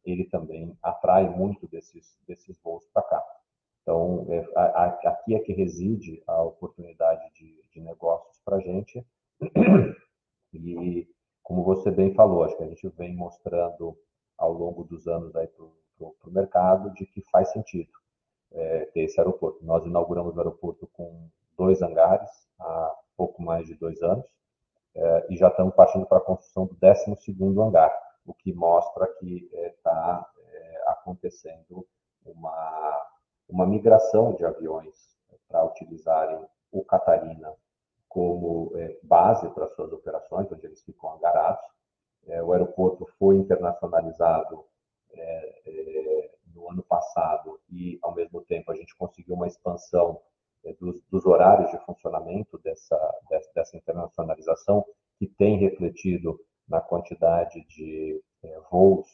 ele 0.05 0.25
também 0.25 0.77
atrai 0.83 1.31
muito 1.31 1.67
desses, 1.67 2.19
desses 2.29 2.61
voos 2.63 2.87
para 2.93 3.03
cá. 3.05 3.25
Então, 3.81 4.27
é, 4.29 4.45
aqui 5.09 5.35
é 5.35 5.39
que 5.39 5.53
reside 5.55 6.23
a 6.27 6.43
oportunidade 6.43 7.23
de, 7.35 7.59
de 7.73 7.81
negócios 7.81 8.39
para 8.45 8.57
a 8.57 8.61
gente. 8.61 9.03
E 10.55 11.09
como 11.43 11.65
você 11.65 11.91
bem 11.91 12.15
falou, 12.15 12.45
acho 12.45 12.57
que 12.57 12.63
a 12.63 12.69
gente 12.69 12.89
vem 12.89 13.15
mostrando 13.15 13.97
ao 14.39 14.53
longo 14.53 14.85
dos 14.85 15.07
anos 15.07 15.35
aí 15.37 15.47
para 15.47 15.65
o 15.65 16.33
mercado 16.33 16.93
de 16.95 17.07
que 17.07 17.23
faz 17.31 17.51
sentido 17.53 17.91
é, 18.53 18.87
ter 18.87 19.03
esse 19.03 19.19
aeroporto. 19.21 19.65
Nós 19.65 19.85
inauguramos 19.85 20.37
o 20.37 20.39
aeroporto 20.39 20.89
com 20.93 21.29
dois 21.57 21.83
hangares 21.83 22.31
há 22.59 22.95
pouco 23.17 23.43
mais 23.43 23.67
de 23.67 23.75
dois 23.75 24.03
anos 24.03 24.27
é, 24.95 25.27
e 25.31 25.37
já 25.37 25.49
estamos 25.49 25.75
partindo 25.75 26.07
para 26.07 26.19
a 26.19 26.23
construção 26.23 26.67
do 26.67 26.75
12 26.75 27.17
segundo 27.23 27.63
hangar, 27.63 27.93
o 28.27 28.35
que 28.35 28.53
mostra 28.53 29.07
que 29.19 29.49
está 29.53 30.27
é, 30.37 30.57
é, 30.57 30.83
acontecendo 30.89 31.87
uma, 32.25 33.07
uma 33.49 33.67
migração 33.67 34.35
de 34.35 34.45
aviões 34.45 34.95
para 35.49 35.65
utilizarem 35.65 36.45
o 36.71 36.85
Catarina 36.85 37.53
como 38.13 38.73
é, 38.77 38.99
base 39.03 39.49
para 39.51 39.69
suas 39.69 39.91
operações, 39.91 40.53
onde 40.53 40.67
eles 40.67 40.83
ficam 40.85 41.15
angarados. 41.15 41.65
É, 42.27 42.43
o 42.43 42.53
aeroporto 42.53 43.07
foi 43.19 43.37
internacionalizado 43.37 44.65
é, 45.11 45.63
é 45.67 46.31
no 46.55 46.71
ano 46.71 46.83
passado 46.83 47.59
e, 47.71 47.99
ao 48.03 48.15
mesmo 48.15 48.43
tempo, 48.43 48.71
a 48.71 48.77
gente 48.77 48.95
conseguiu 48.97 49.35
uma 49.35 49.47
expansão 49.47 50.21
é, 50.65 50.75
dos, 50.75 51.03
dos, 51.11 51.25
horários 51.25 51.71
de 51.71 51.79
funcionamento 51.87 52.59
dessa, 52.59 52.97
dessa, 53.31 53.51
dessa, 53.55 53.77
internacionalização, 53.79 54.85
que 55.19 55.27
tem 55.27 55.57
refletido 55.57 56.39
na 56.69 56.81
quantidade 56.81 57.65
de 57.67 58.23
voos 58.71 59.09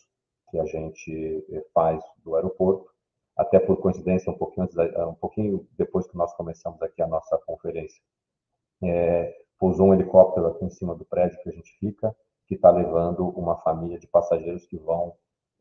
que 0.50 0.58
a 0.58 0.64
gente 0.64 1.46
faz 1.72 2.02
do 2.24 2.34
aeroporto. 2.34 2.90
Até 3.37 3.61
por 3.61 3.76
coincidência, 3.76 4.32
um 4.32 4.37
pouquinho, 4.37 4.64
antes, 4.64 4.76
um 4.76 5.14
pouquinho 5.14 5.68
depois 5.76 6.08
que 6.08 6.16
nós 6.16 6.34
começamos 6.34 6.82
aqui 6.82 7.00
a 7.00 7.06
nossa 7.06 7.38
conferência, 7.46 8.02
é, 8.83 9.37
pousou 9.59 9.88
um 9.88 9.95
helicóptero 9.95 10.47
aqui 10.49 10.64
em 10.64 10.71
cima 10.71 10.95
do 10.95 11.05
prédio 11.05 11.41
que 11.43 11.49
a 11.49 11.53
gente 11.53 11.77
fica, 11.79 12.14
que 12.47 12.55
está 12.55 12.71
levando 12.71 13.29
uma 13.31 13.57
família 13.59 13.99
de 13.99 14.07
passageiros 14.07 14.67
que 14.67 14.79
vão 14.79 15.14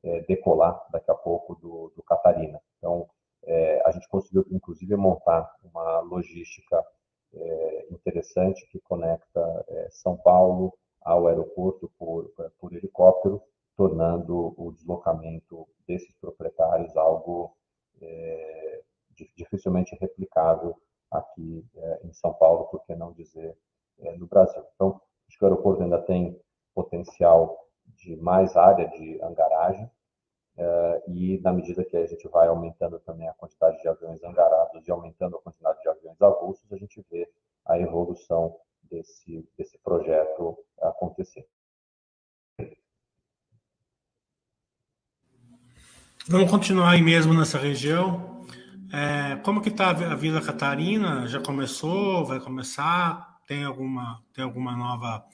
é, 0.03 0.21
decolar 0.21 0.85
daqui 0.91 1.11
a 1.11 1.15
pouco 1.15 1.55
do, 1.55 1.91
do 1.95 2.03
Catarina. 2.03 2.61
Então, 2.77 3.09
é, 3.43 3.81
a 3.85 3.91
gente 3.91 4.07
conseguiu, 4.07 4.45
inclusive, 4.51 4.95
montar 4.95 5.51
uma 5.63 5.99
logística 6.01 6.83
é, 7.33 7.87
interessante 7.91 8.67
que 8.67 8.79
conecta 8.79 9.65
é, 9.67 9.89
São 9.91 10.15
Paulo 10.17 10.73
ao 11.01 11.27
aeroporto 11.27 11.91
por, 11.97 12.31
por 12.59 12.73
helicóptero, 12.73 13.41
tornando 13.75 14.53
o 14.57 14.71
deslocamento 14.71 15.67
desses 15.87 16.13
proprietários 16.19 16.95
algo 16.97 17.55
é, 18.01 18.81
dificilmente 19.35 19.95
replicável 19.99 20.75
aqui 21.11 21.65
é, 21.75 22.01
em 22.03 22.13
São 22.13 22.33
Paulo, 22.33 22.65
por 22.65 22.83
que 22.85 22.95
não 22.95 23.11
dizer 23.13 23.57
é, 23.99 24.11
no 24.17 24.27
Brasil. 24.27 24.63
Então, 24.75 25.01
acho 25.27 25.37
que 25.37 25.43
o 25.43 25.47
aeroporto 25.47 25.83
ainda 25.83 26.01
tem 26.01 26.39
potencial 26.73 27.67
de 27.95 28.15
mais 28.17 28.55
área 28.55 28.87
de 28.89 29.19
hangaragem, 29.21 29.89
e 31.07 31.39
na 31.41 31.53
medida 31.53 31.85
que 31.85 31.95
a 31.95 32.05
gente 32.05 32.27
vai 32.27 32.47
aumentando 32.47 32.99
também 32.99 33.27
a 33.27 33.33
quantidade 33.33 33.79
de 33.79 33.87
aviões 33.87 34.23
angarados 34.23 34.87
e 34.87 34.91
aumentando 34.91 35.37
a 35.37 35.41
quantidade 35.41 35.79
de 35.81 35.87
aviões 35.87 36.19
avulsos, 36.19 36.71
a 36.73 36.77
gente 36.77 37.05
vê 37.11 37.29
a 37.65 37.79
evolução 37.79 38.57
desse, 38.83 39.47
desse 39.57 39.77
projeto 39.79 40.57
acontecer. 40.81 41.47
Vamos 46.27 46.51
continuar 46.51 46.91
aí 46.91 47.01
mesmo 47.01 47.33
nessa 47.33 47.57
região. 47.57 48.36
É, 48.91 49.35
como 49.43 49.61
que 49.61 49.69
está 49.69 49.89
a 49.89 50.15
Vila 50.15 50.41
Catarina? 50.41 51.27
Já 51.27 51.41
começou? 51.41 52.25
Vai 52.25 52.39
começar? 52.39 53.39
Tem 53.45 53.63
alguma, 53.63 54.21
tem 54.33 54.43
alguma 54.43 54.75
nova 54.75 55.25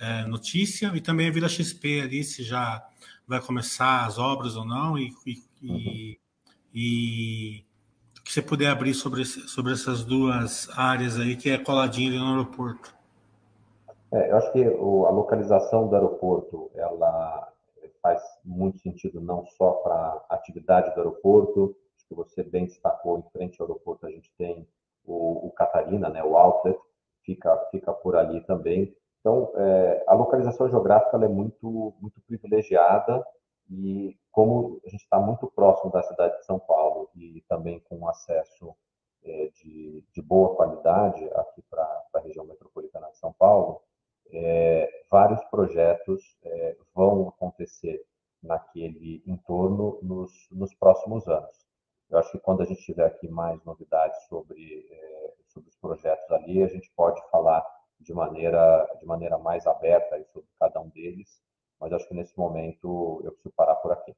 é, 0.00 0.24
notícia? 0.26 0.90
E 0.94 1.00
também 1.00 1.28
a 1.28 1.32
Vila 1.32 1.48
XP 1.48 2.00
ali, 2.00 2.24
se 2.24 2.42
já 2.42 2.84
vai 3.26 3.40
começar 3.40 4.04
as 4.04 4.18
obras 4.18 4.56
ou 4.56 4.64
não? 4.64 4.98
E, 4.98 5.12
e, 5.26 5.40
e, 5.62 6.18
e 6.74 7.66
que 8.26 8.32
você 8.32 8.42
puder 8.42 8.70
abrir 8.70 8.92
sobre, 8.92 9.24
sobre 9.24 9.72
essas 9.72 10.04
duas 10.04 10.68
áreas 10.76 11.16
aí, 11.18 11.36
que 11.36 11.48
é 11.48 11.58
coladinho 11.58 12.18
no 12.18 12.30
aeroporto. 12.30 12.92
É, 14.12 14.32
eu 14.32 14.36
acho 14.36 14.52
que 14.52 14.66
o, 14.66 15.06
a 15.06 15.10
localização 15.10 15.86
do 15.88 15.94
aeroporto, 15.94 16.68
ela 16.74 17.52
faz 18.02 18.20
muito 18.44 18.78
sentido 18.80 19.20
não 19.20 19.46
só 19.56 19.72
para 19.74 20.24
a 20.28 20.34
atividade 20.34 20.92
do 20.94 20.98
aeroporto, 20.98 21.76
que 22.08 22.14
você 22.14 22.42
bem 22.42 22.64
destacou, 22.66 23.18
em 23.18 23.30
frente 23.30 23.60
ao 23.60 23.66
aeroporto 23.66 24.06
a 24.06 24.10
gente 24.10 24.32
tem 24.36 24.66
o, 25.04 25.46
o 25.46 25.50
Catarina, 25.52 26.08
né, 26.08 26.22
o 26.22 26.36
outlet, 26.36 26.78
fica, 27.24 27.56
fica 27.70 27.92
por 27.92 28.16
ali 28.16 28.40
também. 28.42 28.94
Então, 29.20 29.52
é, 29.56 30.04
a 30.06 30.14
localização 30.14 30.68
geográfica 30.68 31.16
é 31.16 31.28
muito, 31.28 31.94
muito 32.00 32.20
privilegiada 32.26 33.26
e 33.68 34.16
como 34.30 34.80
a 34.84 34.88
gente 34.88 35.02
está 35.02 35.18
muito 35.18 35.46
próximo 35.48 35.90
da 35.90 36.02
cidade 36.02 36.38
de 36.38 36.44
São 36.44 36.58
Paulo 36.58 37.10
e 37.16 37.42
também 37.48 37.80
com 37.88 38.06
acesso 38.08 38.74
é, 39.24 39.50
de, 39.56 40.04
de, 40.12 40.22
boa 40.22 40.54
qualidade 40.54 41.28
aqui 41.34 41.62
para 41.68 41.82
a 42.14 42.20
região 42.20 42.44
metropolitana 42.44 43.10
de 43.10 43.18
São 43.18 43.32
Paulo, 43.32 43.82
é, 44.32 45.04
vários 45.10 45.42
projetos 45.44 46.22
é, 46.44 46.76
vão 46.94 47.28
acontecer 47.28 48.04
naquele 48.42 49.22
entorno 49.26 49.98
nos, 50.02 50.32
nos, 50.52 50.72
próximos 50.74 51.26
anos. 51.26 51.65
Eu 52.10 52.18
acho 52.18 52.30
que 52.30 52.38
quando 52.38 52.62
a 52.62 52.64
gente 52.64 52.82
tiver 52.82 53.06
aqui 53.06 53.28
mais 53.28 53.62
novidades 53.64 54.20
sobre, 54.28 54.86
é, 54.90 55.34
sobre 55.48 55.68
os 55.68 55.76
projetos 55.76 56.30
ali, 56.30 56.62
a 56.62 56.68
gente 56.68 56.90
pode 56.94 57.20
falar 57.30 57.64
de 58.00 58.12
maneira, 58.12 58.86
de 59.00 59.06
maneira 59.06 59.38
mais 59.38 59.66
aberta 59.66 60.22
sobre 60.32 60.48
cada 60.58 60.80
um 60.80 60.88
deles, 60.90 61.42
mas 61.80 61.92
acho 61.92 62.06
que 62.08 62.14
nesse 62.14 62.36
momento 62.38 63.20
eu 63.24 63.32
preciso 63.32 63.54
parar 63.56 63.74
por 63.76 63.92
aqui. 63.92 64.14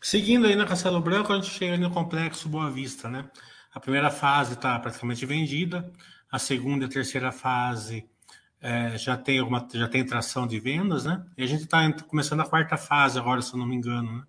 Seguindo 0.00 0.46
aí 0.46 0.54
na 0.54 0.66
Castelo 0.66 1.00
Branco, 1.00 1.32
a 1.32 1.36
gente 1.36 1.50
chega 1.50 1.76
no 1.76 1.92
Complexo 1.92 2.48
Boa 2.48 2.70
Vista, 2.70 3.08
né? 3.08 3.30
A 3.72 3.80
primeira 3.80 4.10
fase 4.10 4.54
está 4.54 4.78
praticamente 4.78 5.26
vendida, 5.26 5.90
a 6.30 6.38
segunda 6.38 6.84
e 6.84 6.88
a 6.88 6.90
terceira 6.90 7.32
fase 7.32 8.08
é, 8.60 8.96
já 8.98 9.16
tem 9.16 9.38
alguma, 9.38 9.66
já 9.72 9.88
tem 9.88 10.04
tração 10.04 10.46
de 10.46 10.58
vendas, 10.58 11.04
né? 11.04 11.24
E 11.36 11.42
a 11.42 11.46
gente 11.46 11.64
está 11.64 11.92
começando 12.04 12.40
a 12.40 12.48
quarta 12.48 12.76
fase 12.76 13.18
agora, 13.18 13.40
se 13.40 13.52
eu 13.52 13.58
não 13.58 13.66
me 13.66 13.76
engano, 13.76 14.18
né? 14.18 14.22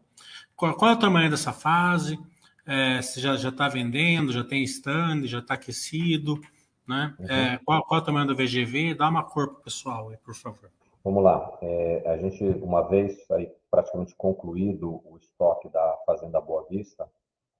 Qual, 0.55 0.75
qual 0.75 0.91
é 0.91 0.93
o 0.93 0.99
tamanho 0.99 1.29
dessa 1.29 1.53
fase? 1.53 2.19
É, 2.65 3.01
se 3.01 3.19
já 3.19 3.35
já 3.35 3.49
está 3.49 3.67
vendendo, 3.67 4.31
já 4.31 4.43
tem 4.43 4.63
stand, 4.63 5.25
já 5.25 5.39
está 5.39 5.55
aquecido, 5.55 6.39
né? 6.87 7.15
Uhum. 7.19 7.25
É, 7.27 7.59
qual, 7.63 7.83
qual 7.83 7.99
é 7.99 8.03
o 8.03 8.05
tamanho 8.05 8.27
do 8.27 8.35
VGV? 8.35 8.95
Dá 8.95 9.09
uma 9.09 9.23
cor 9.23 9.47
para 9.49 9.59
o 9.59 9.63
pessoal 9.63 10.09
aí, 10.09 10.17
por 10.17 10.35
favor. 10.35 10.69
Vamos 11.03 11.23
lá. 11.23 11.57
É, 11.61 12.03
a 12.05 12.17
gente, 12.17 12.43
uma 12.61 12.81
vez 12.87 13.17
aí, 13.31 13.49
praticamente 13.71 14.13
concluído 14.15 15.01
o 15.05 15.17
estoque 15.17 15.69
da 15.69 15.97
Fazenda 16.05 16.41
Boa 16.41 16.65
Vista, 16.69 17.09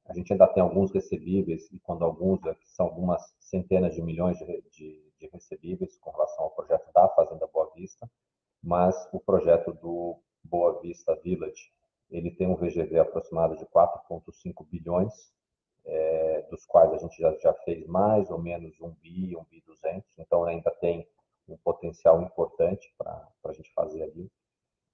a 0.07 0.13
gente 0.13 0.33
ainda 0.33 0.47
tem 0.47 0.61
alguns 0.61 0.91
recebíveis, 0.91 1.71
e 1.71 1.79
quando 1.79 2.03
alguns, 2.03 2.43
é 2.45 2.55
são 2.63 2.87
algumas 2.87 3.21
centenas 3.39 3.93
de 3.93 4.01
milhões 4.01 4.37
de, 4.39 4.63
de, 4.71 5.08
de 5.19 5.27
recebíveis 5.27 5.97
com 5.97 6.11
relação 6.11 6.45
ao 6.45 6.51
projeto 6.51 6.91
da 6.93 7.07
Fazenda 7.09 7.47
Boa 7.47 7.71
Vista, 7.75 8.09
mas 8.63 8.95
o 9.11 9.19
projeto 9.19 9.73
do 9.73 10.19
Boa 10.43 10.79
Vista 10.81 11.15
Village, 11.15 11.71
ele 12.09 12.31
tem 12.31 12.47
um 12.47 12.55
VGV 12.55 12.99
aproximado 12.99 13.55
de 13.57 13.65
4,5 13.65 14.65
bilhões, 14.67 15.13
é, 15.85 16.41
dos 16.49 16.65
quais 16.65 16.91
a 16.93 16.97
gente 16.97 17.17
já, 17.21 17.33
já 17.37 17.53
fez 17.53 17.85
mais 17.87 18.29
ou 18.29 18.39
menos 18.39 18.79
um 18.81 18.91
bi, 19.01 19.35
um 19.35 19.43
bi 19.43 19.61
200, 19.65 20.17
então 20.17 20.43
ainda 20.43 20.71
tem 20.71 21.07
um 21.47 21.57
potencial 21.57 22.21
importante 22.21 22.93
para 22.97 23.27
a 23.45 23.53
gente 23.53 23.71
fazer 23.73 24.03
ali. 24.03 24.31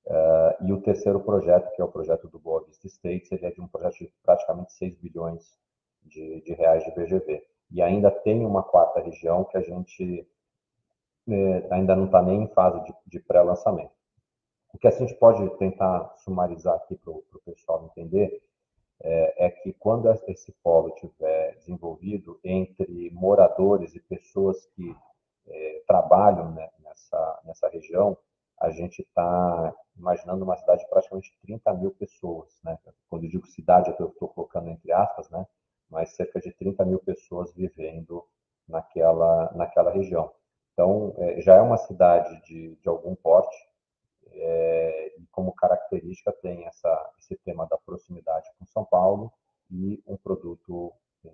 Uh, 0.06 0.66
e 0.68 0.72
o 0.72 0.82
terceiro 0.82 1.20
projeto, 1.20 1.74
que 1.76 1.82
é 1.82 1.86
o 1.86 1.92
projeto 1.92 2.28
do 2.28 2.38
Boa 2.38 2.64
Vista 2.64 2.88
States, 2.88 3.32
ele 3.32 3.46
é 3.46 3.52
de 3.52 3.60
um 3.60 3.68
projeto 3.68 3.98
de 3.98 4.14
praticamente 4.24 4.72
6 4.74 4.96
bilhões 4.98 5.58
de, 6.04 6.42
de 6.42 6.54
reais 6.54 6.84
de 6.84 6.92
VGV. 6.92 7.44
E 7.72 7.82
ainda 7.82 8.12
tem 8.12 8.46
uma 8.46 8.64
quarta 8.64 9.02
região 9.02 9.44
que 9.44 9.58
a 9.58 9.62
gente 9.62 10.28
eh, 11.28 11.68
ainda 11.72 11.96
não 11.96 12.06
está 12.06 12.22
nem 12.22 12.44
em 12.44 12.48
fase 12.48 12.84
de, 12.84 12.94
de 13.08 13.20
pré-lançamento. 13.20 13.92
O 14.74 14.78
que 14.78 14.88
a 14.88 14.92
gente 14.92 15.14
pode 15.16 15.50
tentar 15.58 16.14
sumarizar 16.18 16.76
aqui 16.76 16.96
para 16.98 17.12
o 17.12 17.24
pessoal 17.46 17.86
entender 17.86 18.42
é, 19.02 19.46
é, 19.46 19.50
que 19.50 19.74
quando 19.74 20.12
esse 20.28 20.52
polo 20.64 20.90
estiver 20.90 21.56
desenvolvido 21.56 22.40
entre 22.44 23.10
moradores 23.12 23.96
e 23.96 24.00
pessoas 24.00 24.66
que 24.76 24.96
é, 25.48 25.84
trabalham 25.88 26.52
né, 26.52 26.70
nessa, 26.80 27.42
nessa 27.46 27.70
região, 27.70 28.18
a 28.60 28.70
gente 28.72 29.02
está 29.02 29.74
imaginando 29.98 30.44
uma 30.44 30.56
cidade 30.56 30.84
de 30.84 30.90
praticamente 30.90 31.38
30 31.42 31.74
mil 31.74 31.92
pessoas. 31.92 32.58
Né? 32.64 32.78
Quando 33.10 33.26
eu 33.26 33.30
digo 33.30 33.48
cidade, 33.48 33.94
eu 34.00 34.08
estou 34.08 34.30
colocando 34.30 34.70
entre 34.70 34.92
aspas, 34.92 35.30
né? 35.30 35.46
Mas 35.96 36.14
cerca 36.14 36.42
de 36.42 36.52
30 36.52 36.84
mil 36.84 37.00
pessoas 37.00 37.54
vivendo 37.54 38.22
naquela, 38.68 39.50
naquela 39.56 39.92
região. 39.92 40.30
Então, 40.74 41.16
é, 41.18 41.40
já 41.40 41.56
é 41.56 41.62
uma 41.62 41.78
cidade 41.78 42.42
de, 42.44 42.76
de 42.76 42.90
algum 42.90 43.16
porte, 43.16 43.56
é, 44.30 45.14
e 45.18 45.26
como 45.32 45.56
característica 45.56 46.34
tem 46.34 46.66
essa, 46.66 47.14
esse 47.18 47.38
tema 47.38 47.66
da 47.66 47.78
proximidade 47.78 48.50
com 48.60 48.66
São 48.66 48.84
Paulo 48.84 49.32
e 49.72 50.04
um 50.06 50.18
produto, 50.18 50.92
é, 51.24 51.30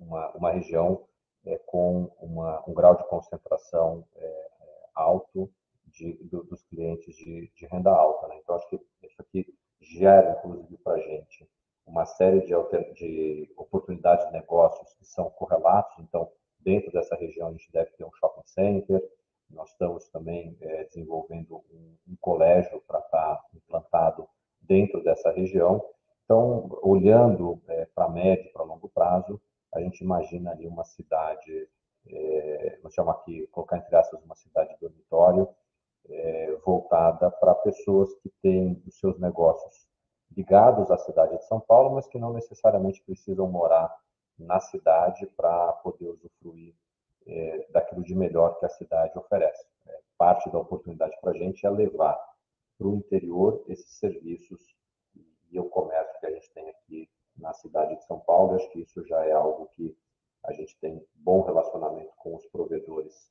uma, 0.00 0.30
uma 0.30 0.50
região 0.50 1.04
é, 1.44 1.58
com 1.66 2.10
uma, 2.18 2.64
um 2.66 2.72
grau 2.72 2.96
de 2.96 3.06
concentração 3.08 4.06
é, 4.16 4.48
alto 4.94 5.52
de, 5.88 6.14
do, 6.24 6.44
dos 6.44 6.62
clientes 6.64 7.14
de, 7.14 7.52
de, 7.54 7.66
renda 7.66 7.90
alta. 7.90 8.26
Né? 8.28 8.38
Então, 8.42 8.56
acho 8.56 8.68
que 8.70 8.80
isso 9.02 9.20
aqui 9.20 9.54
gera, 9.82 10.38
inclusive, 10.38 10.78
para 10.78 10.94
a 10.94 11.00
gente 11.00 11.35
uma 11.96 12.04
série 12.04 12.40
de, 12.40 12.54
de 12.94 13.50
oportunidades 13.56 14.26
de 14.26 14.32
negócios 14.32 14.92
que 14.94 15.06
são 15.06 15.30
correlatos. 15.30 15.98
Então, 15.98 16.30
dentro 16.60 16.92
dessa 16.92 17.16
região, 17.16 17.48
a 17.48 17.52
gente 17.52 17.72
deve 17.72 17.90
ter 17.92 18.04
um 18.04 18.12
shopping 18.12 18.42
center. 18.44 19.02
Nós 19.48 19.70
estamos 19.70 20.06
também 20.10 20.54
é, 20.60 20.84
desenvolvendo 20.84 21.64
um, 21.72 21.96
um 22.06 22.16
colégio 22.20 22.82
para 22.86 22.98
estar 22.98 23.42
implantado 23.54 24.28
dentro 24.60 25.02
dessa 25.02 25.30
região. 25.30 25.82
Então, 26.24 26.68
olhando 26.82 27.62
é, 27.68 27.86
para 27.94 28.08
médio, 28.10 28.52
para 28.52 28.64
longo 28.64 28.90
prazo, 28.90 29.40
a 29.72 29.80
gente 29.80 30.02
imagina 30.02 30.50
ali 30.50 30.66
uma 30.66 30.84
cidade 30.84 31.66
é, 32.08 32.78
chamar 32.90 33.12
aqui, 33.12 33.46
colocar 33.48 33.78
entre 33.78 33.96
aspas, 33.96 34.22
uma 34.22 34.34
cidade 34.34 34.76
dormitório, 34.80 35.48
é, 36.08 36.56
voltada 36.64 37.30
para 37.30 37.54
pessoas 37.54 38.12
que 38.16 38.30
têm 38.42 38.82
os 38.86 38.98
seus 38.98 39.18
negócios 39.18 39.86
ligados 40.34 40.90
à 40.90 40.98
cidade 40.98 41.36
de 41.36 41.44
São 41.46 41.60
Paulo, 41.60 41.94
mas 41.94 42.06
que 42.08 42.18
não 42.18 42.32
necessariamente 42.32 43.02
precisam 43.02 43.48
morar 43.48 43.94
na 44.38 44.60
cidade 44.60 45.26
para 45.36 45.72
poder 45.74 46.08
usufruir 46.08 46.74
é, 47.26 47.66
daquilo 47.70 48.02
de 48.02 48.14
melhor 48.14 48.58
que 48.58 48.66
a 48.66 48.70
cidade 48.70 49.16
oferece. 49.18 49.66
É, 49.86 50.00
parte 50.16 50.50
da 50.50 50.58
oportunidade 50.58 51.16
para 51.20 51.32
a 51.32 51.36
gente 51.36 51.66
é 51.66 51.70
levar 51.70 52.18
para 52.78 52.86
o 52.86 52.96
interior 52.96 53.64
esses 53.68 53.98
serviços 53.98 54.76
e 55.50 55.58
o 55.58 55.68
comércio 55.68 56.18
que 56.20 56.26
a 56.26 56.30
gente 56.30 56.50
tem 56.52 56.68
aqui 56.68 57.10
na 57.36 57.52
cidade 57.54 57.96
de 57.96 58.04
São 58.04 58.20
Paulo. 58.20 58.56
acho 58.56 58.70
que 58.70 58.80
isso 58.80 59.04
já 59.06 59.24
é 59.24 59.32
algo 59.32 59.68
que 59.74 59.96
a 60.44 60.52
gente 60.52 60.78
tem 60.80 61.04
bom 61.14 61.42
relacionamento 61.42 62.12
com 62.16 62.34
os 62.34 62.46
provedores, 62.46 63.30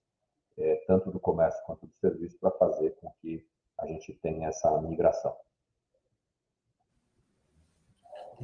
é, 0.57 0.75
tanto 0.87 1.11
do 1.11 1.19
comércio 1.19 1.63
quanto 1.65 1.85
do 1.85 1.95
serviço, 1.95 2.37
para 2.39 2.51
fazer 2.51 2.91
com 2.95 3.11
que 3.21 3.45
a 3.77 3.85
gente 3.85 4.13
tenha 4.15 4.49
essa 4.49 4.81
migração. 4.81 5.35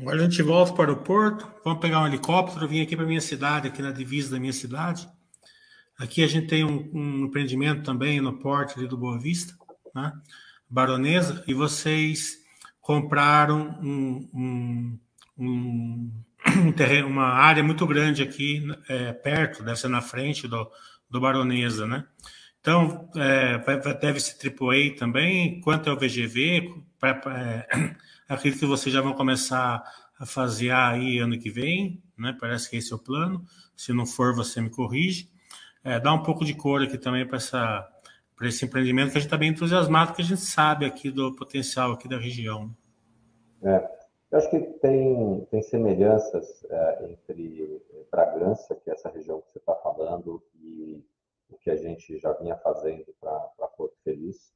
A 0.07 0.17
gente 0.17 0.41
volta 0.41 0.73
para 0.73 0.91
o 0.91 0.97
porto, 0.97 1.45
vamos 1.63 1.79
pegar 1.79 2.01
um 2.01 2.07
helicóptero, 2.07 2.67
vim 2.67 2.81
aqui 2.81 2.95
para 2.95 3.05
minha 3.05 3.21
cidade, 3.21 3.67
aqui 3.67 3.81
na 3.81 3.91
divisa 3.91 4.31
da 4.31 4.39
minha 4.39 4.53
cidade. 4.53 5.07
Aqui 5.99 6.23
a 6.23 6.27
gente 6.27 6.47
tem 6.47 6.63
um, 6.63 6.89
um 6.93 7.25
empreendimento 7.25 7.83
também 7.83 8.21
no 8.21 8.39
porto 8.39 8.79
ali 8.79 8.87
do 8.87 8.97
Boa 8.97 9.19
Vista, 9.19 9.53
né? 9.93 10.13
Baronesa, 10.69 11.43
e 11.45 11.53
vocês 11.53 12.37
compraram 12.79 13.77
um, 13.81 14.29
um, 14.33 14.99
um 15.37 16.11
um 16.57 16.71
terreno, 16.71 17.07
uma 17.07 17.27
área 17.27 17.63
muito 17.63 17.85
grande 17.85 18.23
aqui, 18.23 18.65
é, 18.89 19.11
perto, 19.13 19.63
deve 19.63 19.79
ser 19.79 19.89
na 19.89 20.01
frente 20.01 20.47
do, 20.47 20.69
do 21.09 21.19
Baronesa, 21.19 21.85
né? 21.85 22.05
Então, 22.59 23.09
é, 23.15 23.57
deve 23.99 24.19
ser 24.19 24.35
AAA 24.47 24.95
também. 24.97 25.59
Quanto 25.61 25.89
é 25.89 25.93
o 25.93 25.97
VGV? 25.97 26.73
Pra, 26.99 27.19
é, 27.27 27.95
acredito 28.33 28.59
que 28.59 28.65
vocês 28.65 28.93
já 28.93 29.01
vão 29.01 29.13
começar 29.13 29.83
a 30.19 30.25
fazer 30.25 30.71
aí 30.71 31.19
ano 31.19 31.37
que 31.37 31.49
vem, 31.49 32.01
né? 32.17 32.35
Parece 32.39 32.69
que 32.69 32.77
esse 32.77 32.93
é 32.93 32.95
o 32.95 32.99
plano. 32.99 33.43
Se 33.75 33.91
não 33.91 34.05
for, 34.05 34.35
você 34.35 34.61
me 34.61 34.69
corrige. 34.69 35.29
É, 35.83 35.99
dá 35.99 36.13
um 36.13 36.23
pouco 36.23 36.45
de 36.45 36.53
cor 36.53 36.81
aqui 36.81 36.97
também 36.97 37.27
para 37.27 37.37
essa 37.37 37.87
para 38.35 38.47
esse 38.47 38.65
empreendimento 38.65 39.11
que 39.11 39.17
a 39.17 39.21
gente 39.21 39.27
está 39.27 39.37
bem 39.37 39.49
entusiasmado, 39.49 40.15
que 40.15 40.21
a 40.23 40.25
gente 40.25 40.41
sabe 40.41 40.83
aqui 40.83 41.11
do 41.11 41.35
potencial 41.35 41.91
aqui 41.91 42.07
da 42.07 42.17
região. 42.17 42.75
É, 43.61 43.87
eu 44.31 44.37
acho 44.39 44.49
que 44.49 44.59
tem, 44.79 45.45
tem 45.51 45.61
semelhanças 45.61 46.63
é, 46.67 47.11
entre 47.11 47.83
Bragança, 48.09 48.73
que 48.73 48.89
é 48.89 48.93
essa 48.93 49.09
região 49.09 49.41
que 49.41 49.51
você 49.51 49.59
está 49.59 49.75
falando, 49.75 50.43
e 50.59 51.05
o 51.51 51.57
que 51.57 51.69
a 51.69 51.75
gente 51.75 52.17
já 52.17 52.33
vinha 52.33 52.57
fazendo 52.57 53.13
para 53.19 53.67
Porto 53.77 53.95
Feliz. 54.03 54.51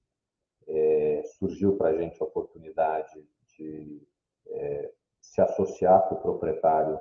É, 0.67 1.21
surgiu 1.37 1.77
para 1.77 1.89
a 1.89 1.97
gente 1.97 2.19
a 2.19 2.25
oportunidade 2.25 3.23
de 3.57 4.01
é, 4.47 4.91
se 5.21 5.41
associar 5.41 6.07
com 6.07 6.15
o 6.15 6.21
proprietário 6.21 6.99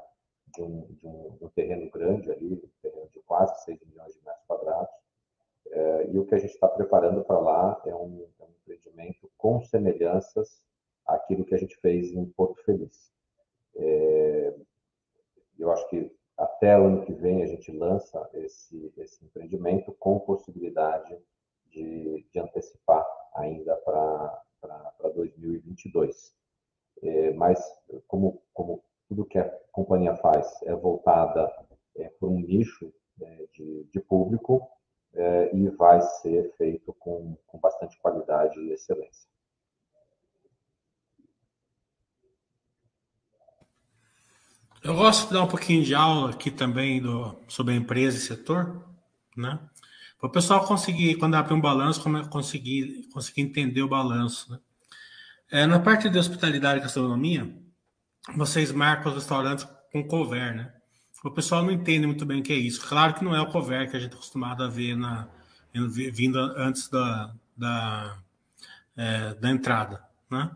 de 0.54 0.62
um, 0.62 0.86
de 0.92 1.06
um, 1.06 1.36
de 1.36 1.44
um 1.44 1.48
terreno 1.50 1.90
grande 1.90 2.30
ali, 2.30 2.54
um 2.54 2.80
terreno 2.82 3.08
de 3.10 3.20
quase 3.20 3.64
6 3.64 3.80
milhões 3.86 4.14
de 4.14 4.24
metros 4.24 4.44
quadrados, 4.46 4.94
é, 5.70 6.10
e 6.10 6.18
o 6.18 6.26
que 6.26 6.34
a 6.34 6.38
gente 6.38 6.54
está 6.54 6.68
preparando 6.68 7.24
para 7.24 7.38
lá 7.38 7.82
é 7.86 7.94
um, 7.94 8.26
é 8.38 8.44
um, 8.44 8.50
empreendimento 8.62 9.30
com 9.36 9.60
semelhanças 9.62 10.62
àquilo 11.06 11.44
que 11.44 11.54
a 11.54 11.58
gente 11.58 11.76
fez 11.76 12.12
em 12.12 12.24
Porto 12.26 12.62
Feliz. 12.64 13.12
É, 13.76 14.54
eu 15.58 15.70
acho 15.70 15.88
que 15.88 16.10
até 16.36 16.78
o 16.78 16.86
ano 16.86 17.04
que 17.04 17.12
vem 17.12 17.42
a 17.42 17.46
gente 17.46 17.70
lança 17.72 18.28
esse, 18.34 18.92
esse 18.96 19.24
empreendimento 19.24 19.92
com 19.98 20.18
possibilidade 20.20 21.16
de, 21.66 22.26
de 22.30 22.40
antecipar 22.40 23.04
ainda 23.34 23.76
para 23.76 24.42
2022. 25.14 26.34
É, 27.02 27.32
mas, 27.34 27.60
como, 28.06 28.42
como 28.52 28.82
tudo 29.08 29.24
que 29.24 29.38
a 29.38 29.48
companhia 29.72 30.16
faz 30.16 30.46
é 30.62 30.74
voltada 30.74 31.50
é, 31.96 32.08
para 32.08 32.28
um 32.28 32.40
nicho 32.40 32.92
é, 33.20 33.46
de, 33.52 33.84
de 33.92 34.00
público, 34.00 34.68
é, 35.14 35.54
e 35.54 35.68
vai 35.70 36.00
ser 36.00 36.52
feito 36.56 36.92
com, 36.94 37.36
com 37.46 37.58
bastante 37.58 37.98
qualidade 37.98 38.58
e 38.58 38.72
excelência. 38.72 39.28
Eu 44.82 44.94
gosto 44.94 45.28
de 45.28 45.34
dar 45.34 45.44
um 45.44 45.48
pouquinho 45.48 45.82
de 45.82 45.94
aula 45.94 46.30
aqui 46.30 46.50
também 46.50 47.00
do, 47.00 47.34
sobre 47.48 47.72
a 47.72 47.76
empresa 47.76 48.18
e 48.18 48.20
setor, 48.20 48.84
né? 49.34 49.58
Para 50.18 50.28
o 50.28 50.32
pessoal 50.32 50.66
conseguir, 50.66 51.16
quando 51.16 51.34
abre 51.34 51.54
um 51.54 51.60
balanço, 51.60 52.02
conseguir, 52.30 53.08
conseguir 53.12 53.42
entender 53.42 53.82
o 53.82 53.88
balanço. 53.88 54.52
Né? 54.52 54.58
É, 55.50 55.66
na 55.66 55.78
parte 55.78 56.08
de 56.08 56.18
hospitalidade 56.18 56.78
e 56.78 56.82
gastronomia, 56.82 57.54
vocês 58.34 58.72
marcam 58.72 59.10
os 59.12 59.18
restaurantes 59.18 59.66
com 59.92 60.06
cover, 60.06 60.54
né? 60.54 60.72
o 61.24 61.30
pessoal 61.30 61.62
não 61.62 61.70
entende 61.72 62.06
muito 62.06 62.26
bem 62.26 62.40
o 62.40 62.42
que 62.42 62.52
é 62.52 62.56
isso. 62.56 62.86
Claro 62.86 63.14
que 63.14 63.24
não 63.24 63.34
é 63.34 63.40
o 63.40 63.50
cover 63.50 63.90
que 63.90 63.96
a 63.96 64.00
gente 64.00 64.10
está 64.10 64.18
acostumado 64.18 64.62
a 64.62 64.68
ver 64.68 64.94
na, 64.94 65.26
vindo 65.72 66.38
antes 66.38 66.88
da, 66.88 67.32
da, 67.56 68.18
é, 68.94 69.34
da 69.34 69.50
entrada. 69.50 70.04
Né? 70.30 70.50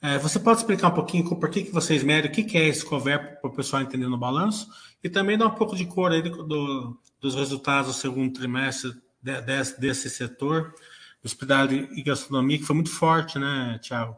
É, 0.00 0.18
você 0.18 0.38
pode 0.40 0.60
explicar 0.60 0.88
um 0.88 0.94
pouquinho 0.94 1.28
por 1.28 1.50
que, 1.50 1.64
que 1.64 1.70
vocês 1.70 2.02
medem, 2.02 2.30
o 2.30 2.34
que, 2.34 2.44
que 2.44 2.56
é 2.56 2.66
esse 2.66 2.84
cover 2.84 3.40
para 3.40 3.50
o 3.50 3.54
pessoal 3.54 3.82
entender 3.82 4.06
no 4.06 4.16
balanço 4.16 4.68
e 5.04 5.10
também 5.10 5.36
dar 5.36 5.48
um 5.48 5.54
pouco 5.54 5.76
de 5.76 5.84
cor 5.84 6.10
aí 6.12 6.22
do, 6.22 6.42
do, 6.44 7.00
dos 7.20 7.34
resultados 7.34 7.94
do 7.94 8.00
segundo 8.00 8.32
trimestre 8.32 8.94
de, 9.22 9.40
desse, 9.42 9.80
desse 9.80 10.08
setor, 10.08 10.74
hospitalidade 11.22 11.88
e 11.92 12.02
gastronomia, 12.02 12.58
que 12.58 12.64
foi 12.64 12.74
muito 12.74 12.90
forte, 12.90 13.38
né, 13.38 13.78
Tiago? 13.82 14.16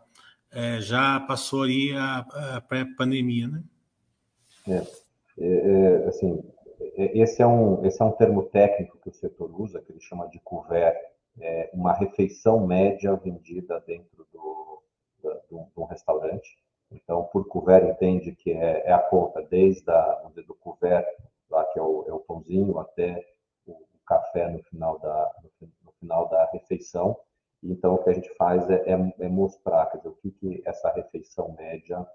É, 0.51 0.81
já 0.81 1.21
passou 1.21 1.65
aí 1.65 1.93
a, 1.95 2.19
a 2.57 2.61
pré-pandemia, 2.61 3.49
né? 3.49 3.63
É. 4.67 5.09
É, 5.41 5.47
é, 5.47 6.09
assim, 6.09 6.43
é, 6.97 7.19
esse 7.19 7.41
é, 7.43 7.47
um, 7.47 7.85
esse 7.85 8.03
é 8.03 8.05
um 8.05 8.13
termo 8.13 8.45
técnico 8.45 8.99
que 8.99 9.09
o 9.09 9.15
setor 9.15 9.51
usa, 9.61 9.81
que 9.81 9.93
ele 9.93 10.01
chama 10.01 10.29
de 10.29 10.41
couvert, 10.41 10.97
é 11.41 11.71
uma 11.73 11.93
refeição 11.93 12.67
média 12.67 13.15
vendida 13.15 13.83
dentro 13.87 14.27
do, 14.33 14.83
do, 15.23 15.35
de 15.49 15.81
um 15.81 15.85
restaurante. 15.85 16.59
Então, 16.91 17.25
por 17.25 17.47
couvert, 17.47 17.85
entende 17.87 18.35
que 18.35 18.51
é, 18.51 18.87
é 18.87 18.93
a 18.93 18.99
conta 18.99 19.43
desde 19.43 19.89
a, 19.91 20.31
do 20.35 20.55
couvert, 20.55 21.07
lá 21.51 21.65
que 21.67 21.79
é 21.79 21.83
o, 21.83 22.05
é 22.09 22.13
o 22.13 22.21
pãozinho, 22.21 22.79
até 22.79 23.25
o, 23.67 23.73
o 23.73 23.99
café 24.07 24.49
no 24.51 24.63
final, 24.65 24.99
da, 24.99 25.31
no, 25.43 25.69
no, 25.85 25.93
final 26.01 26.29
da 26.29 26.47
refeição. 26.47 27.17
Então, 27.63 27.95
o 27.95 28.05
que 28.05 28.11
a 28.11 28.13
gente 28.13 28.33
faz 28.37 28.69
é, 28.71 28.83
é, 28.87 29.15
é 29.19 29.29
mostrar 29.29 29.87
quer 29.87 29.99
dizer, 29.99 30.09
o 30.09 30.15
que, 30.17 30.31
que 30.31 30.63
essa 30.65 30.91
refeição 30.93 31.55
média 31.59 32.07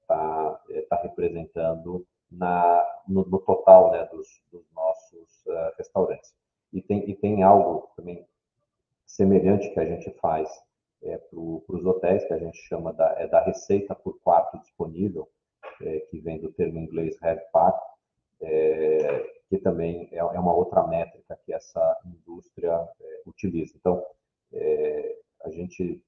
está 0.00 0.60
tá 0.88 0.96
representando 0.96 2.06
na, 2.30 2.84
no, 3.06 3.24
no 3.24 3.38
total 3.40 3.92
né, 3.92 4.04
dos, 4.06 4.42
dos 4.50 4.64
nossos 4.72 5.46
uh, 5.46 5.72
restaurantes. 5.76 6.34
E 6.72 6.82
tem, 6.82 7.08
e 7.08 7.14
tem 7.14 7.42
algo 7.42 7.88
também 7.96 8.26
semelhante 9.06 9.70
que 9.70 9.80
a 9.80 9.84
gente 9.84 10.10
faz 10.20 10.48
é, 11.02 11.16
para 11.16 11.38
os 11.38 11.84
hotéis, 11.84 12.24
que 12.24 12.34
a 12.34 12.38
gente 12.38 12.58
chama 12.68 12.92
da, 12.92 13.14
é 13.18 13.26
da 13.26 13.40
receita 13.42 13.94
por 13.94 14.18
quarto 14.20 14.58
disponível, 14.58 15.28
é, 15.82 16.00
que 16.10 16.18
vem 16.20 16.40
do 16.40 16.52
termo 16.52 16.78
inglês 16.78 17.16
RevPAR, 17.20 17.78
é, 18.40 19.32
que 19.48 19.58
também 19.58 20.08
é, 20.12 20.18
é, 20.18 20.22
uma 20.22 20.54
outra 20.54 20.86
métrica 20.86 21.38
que 21.44 21.52
essa 21.52 21.96
indústria 22.04 22.86
utiliza. 23.26 23.74
Então, 23.76 24.04
é, 24.52 25.18
a 25.44 25.50
gente, 25.50 26.02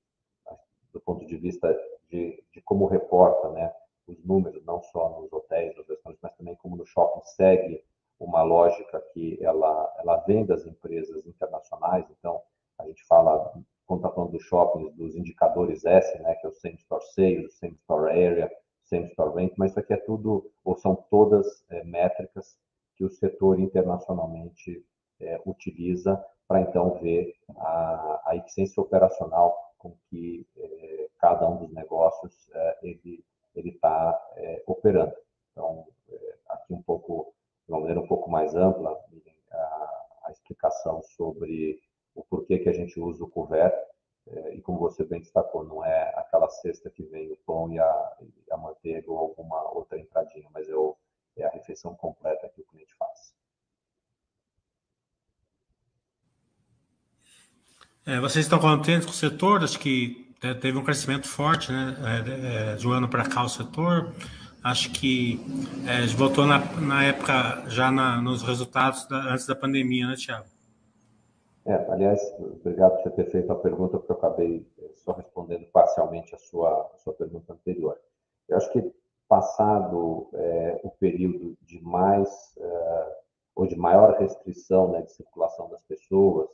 do 0.93 1.01
ponto 1.01 1.27
de 1.27 1.37
vista 1.37 1.73
de, 2.11 2.43
de 2.53 2.61
como 2.63 2.87
reporta 2.87 3.49
né, 3.51 3.73
os 4.07 4.23
números, 4.25 4.65
não 4.65 4.83
só 4.83 5.21
nos 5.21 5.33
hotéis, 5.33 5.77
nos 5.77 5.87
restaurantes, 5.89 6.23
mas 6.23 6.35
também 6.37 6.57
como 6.57 6.77
no 6.77 6.87
shopping, 6.87 7.21
segue 7.25 7.85
uma 8.19 8.43
lógica 8.43 9.01
que 9.13 9.43
ela, 9.43 9.95
ela 9.99 10.17
vem 10.19 10.45
das 10.45 10.67
empresas 10.67 11.27
internacionais. 11.27 12.05
Então, 12.19 12.43
a 12.79 12.87
gente 12.87 13.05
fala, 13.07 13.53
quando 13.87 14.01
está 14.01 14.11
falando 14.11 14.33
dos 14.33 14.43
shoppings, 14.43 14.95
dos 14.95 15.17
indicadores 15.17 15.85
S, 15.85 16.19
né, 16.21 16.35
que 16.35 16.47
é 16.47 16.51
o 16.51 16.53
Same 16.53 16.77
Store 16.77 17.05
Sales, 17.15 17.55
Same 17.55 17.75
Store 17.77 18.11
Area, 18.11 18.51
Same 18.85 19.07
Store 19.07 19.35
Rent, 19.35 19.53
mas 19.57 19.71
isso 19.71 19.81
aqui 19.81 19.93
é 19.93 19.97
tudo, 19.97 20.51
ou 20.65 20.77
são 20.77 20.97
todas 21.11 21.65
é, 21.71 21.85
métricas 21.85 22.59
que 22.97 23.05
o 23.05 23.11
setor 23.11 23.59
internacionalmente 23.59 24.85
é, 25.21 25.41
utiliza 25.47 26.23
para 26.51 26.63
então 26.63 26.99
ver 26.99 27.33
a, 27.59 28.23
a 28.27 28.37
eficiência 28.37 28.83
operacional 28.83 29.73
com 29.79 29.97
que 30.09 30.45
é, 30.57 31.09
cada 31.21 31.49
um 31.49 31.59
dos 31.59 31.73
negócios 31.73 32.51
é, 32.53 32.79
ele 32.83 33.25
ele 33.55 33.71
está 33.71 34.21
é, 34.37 34.63
operando. 34.67 35.15
Então, 35.53 35.87
aqui 36.49 36.73
um 36.73 36.83
pouco, 36.83 37.33
de 37.67 37.73
uma 37.73 37.81
maneira 37.81 38.01
um 38.01 38.07
pouco 38.07 38.29
mais 38.29 38.55
ampla, 38.55 38.99
a, 39.53 40.07
a 40.25 40.31
explicação 40.31 41.03
sobre 41.03 41.81
o 42.17 42.25
porquê 42.25 42.59
que 42.59 42.69
a 42.69 42.73
gente 42.73 42.99
usa 42.99 43.25
o 43.25 43.31
couvert, 43.31 43.75
e 44.53 44.61
como 44.61 44.79
você 44.79 45.05
bem 45.05 45.21
destacou, 45.21 45.65
não 45.65 45.85
é 45.85 46.13
aquela 46.17 46.49
cesta 46.49 46.91
que 46.91 47.03
vem 47.05 47.33
o 47.33 47.37
pão 47.45 47.73
e 47.73 47.79
a, 47.81 48.17
e 48.21 48.53
a 48.53 48.57
manteiga 48.57 49.11
ou 49.11 49.19
alguma 49.19 49.71
outra 49.73 49.99
entradinha, 49.99 50.49
mas 50.53 50.69
é, 50.69 50.75
o, 50.75 50.97
é 51.37 51.45
a 51.45 51.51
refeição 51.51 51.95
completa 51.97 52.49
que 52.49 52.61
o 52.61 52.65
cliente 52.65 52.95
faz. 52.95 53.40
É, 58.07 58.19
vocês 58.19 58.47
estão 58.47 58.59
contentes 58.59 59.05
com 59.05 59.13
o 59.13 59.15
setor? 59.15 59.63
Acho 59.63 59.79
que 59.79 60.35
teve 60.61 60.79
um 60.79 60.83
crescimento 60.85 61.29
forte, 61.29 61.71
né? 61.71 61.97
É, 62.03 62.73
é, 62.73 62.77
de 62.77 62.89
um 62.89 62.93
ano 62.93 63.09
para 63.09 63.29
cá 63.29 63.45
o 63.45 63.49
setor. 63.49 64.13
Acho 64.63 64.91
que 64.93 65.41
é, 65.87 66.07
voltou 66.15 66.47
na, 66.47 66.59
na 66.81 67.05
época 67.05 67.65
já 67.69 67.91
na, 67.91 68.21
nos 68.21 68.43
resultados 68.43 69.07
da, 69.07 69.33
antes 69.33 69.47
da 69.47 69.55
pandemia, 69.55 70.07
né, 70.07 70.17
Tiago? 70.17 70.47
É, 71.67 71.75
aliás, 71.91 72.21
obrigado 72.39 72.97
por 72.97 73.03
você 73.03 73.11
ter 73.11 73.31
feito 73.31 73.53
a 73.53 73.55
pergunta, 73.55 73.99
porque 73.99 74.13
eu 74.13 74.17
acabei 74.17 74.67
é, 74.79 74.91
só 75.05 75.13
respondendo 75.13 75.67
parcialmente 75.73 76.35
a 76.35 76.39
sua, 76.39 76.91
a 76.95 76.99
sua 76.99 77.13
pergunta 77.13 77.53
anterior. 77.53 77.97
Eu 78.49 78.57
acho 78.57 78.73
que 78.73 78.93
passado 79.29 80.29
é, 80.35 80.81
o 80.83 80.91
período 80.91 81.57
de 81.63 81.81
mais 81.83 82.29
é, 82.59 83.17
ou 83.55 83.67
de 83.67 83.77
maior 83.77 84.19
restrição 84.19 84.91
né, 84.91 85.03
de 85.03 85.13
circulação 85.13 85.69
das 85.71 85.83
pessoas, 85.83 86.51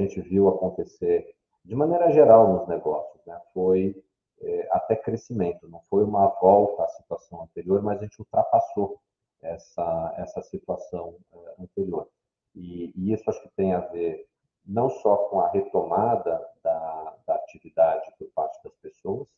gente 0.00 0.20
viu 0.20 0.48
acontecer 0.48 1.34
de 1.64 1.74
maneira 1.74 2.10
geral 2.10 2.52
nos 2.52 2.68
negócios, 2.68 3.24
né, 3.26 3.38
foi 3.52 4.02
é, 4.40 4.68
até 4.72 4.96
crescimento, 4.96 5.68
não 5.68 5.80
foi 5.90 6.02
uma 6.04 6.26
volta 6.40 6.82
à 6.82 6.88
situação 6.88 7.42
anterior, 7.42 7.82
mas 7.82 7.98
a 7.98 8.04
gente 8.04 8.18
ultrapassou 8.18 8.98
essa, 9.42 10.14
essa 10.18 10.40
situação 10.42 11.16
é, 11.32 11.62
anterior. 11.62 12.08
E, 12.54 12.92
e, 12.96 13.12
isso 13.12 13.28
acho 13.28 13.42
que 13.42 13.50
tem 13.50 13.72
a 13.72 13.80
ver 13.80 14.26
não 14.66 14.88
só 14.90 15.16
com 15.28 15.40
a 15.40 15.50
retomada 15.50 16.40
da, 16.62 17.16
da 17.26 17.34
atividade 17.36 18.12
por 18.18 18.28
parte 18.34 18.62
das 18.62 18.74
pessoas, 18.76 19.28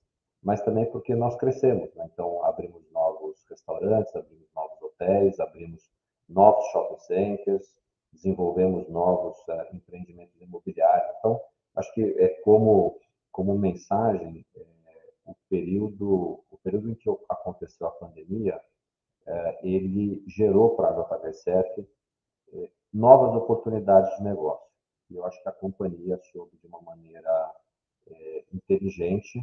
mas 0.42 0.62
também 0.62 0.86
porque 0.90 1.14
nós 1.14 1.36
crescemos. 1.36 1.94
Né? 1.94 2.08
Então, 2.12 2.44
abrimos 2.44 2.82
novos 2.90 3.44
restaurantes, 3.48 4.14
abrimos 4.14 4.48
novos 4.54 4.82
hotéis, 4.82 5.38
abrimos 5.38 5.90
novos 6.28 6.64
shopping 6.66 6.98
centers, 6.98 7.81
desenvolvemos 8.22 8.88
novos 8.88 9.36
uh, 9.48 9.74
empreendimentos 9.74 10.40
imobiliários. 10.40 11.14
Então, 11.18 11.40
acho 11.74 11.92
que 11.92 12.02
é 12.02 12.28
como 12.44 12.98
como 13.32 13.58
mensagem 13.58 14.44
é, 14.54 14.62
o 15.24 15.34
período 15.48 16.44
o 16.50 16.58
período 16.62 16.90
em 16.90 16.94
que 16.94 17.10
aconteceu 17.28 17.86
a 17.86 17.90
pandemia 17.90 18.60
é, 19.26 19.60
ele 19.66 20.22
gerou 20.28 20.76
para 20.76 20.88
a 20.88 20.92
JHSF 20.92 21.88
é, 22.52 22.70
novas 22.92 23.34
oportunidades 23.34 24.16
de 24.18 24.24
negócio. 24.24 24.70
E 25.10 25.16
eu 25.16 25.24
acho 25.24 25.42
que 25.42 25.48
a 25.48 25.52
companhia 25.52 26.18
soube 26.32 26.56
de 26.58 26.66
uma 26.66 26.80
maneira 26.82 27.52
inteligente 28.52 29.40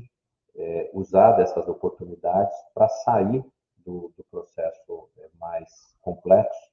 usar 0.93 1.31
dessas 1.33 1.67
oportunidades 1.67 2.53
para 2.73 2.89
sair 2.89 3.43
do, 3.77 4.11
do 4.17 4.23
processo 4.29 5.09
mais 5.39 5.95
complexo 6.01 6.69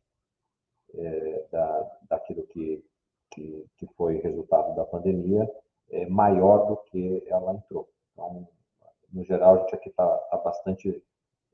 é, 0.98 1.46
da, 1.50 1.98
daquilo 2.08 2.46
que, 2.46 2.84
que, 3.30 3.66
que, 3.76 3.86
foi 3.96 4.16
resultado 4.18 4.74
da 4.74 4.84
pandemia, 4.84 5.50
é, 5.90 6.06
maior 6.06 6.66
do 6.66 6.76
que 6.76 7.24
ela 7.28 7.54
entrou. 7.54 7.88
Então, 8.12 8.48
no 9.12 9.24
geral, 9.24 9.54
a 9.54 9.58
gente 9.60 9.74
aqui 9.74 9.88
está 9.88 10.06
tá 10.06 10.36
bastante 10.38 11.02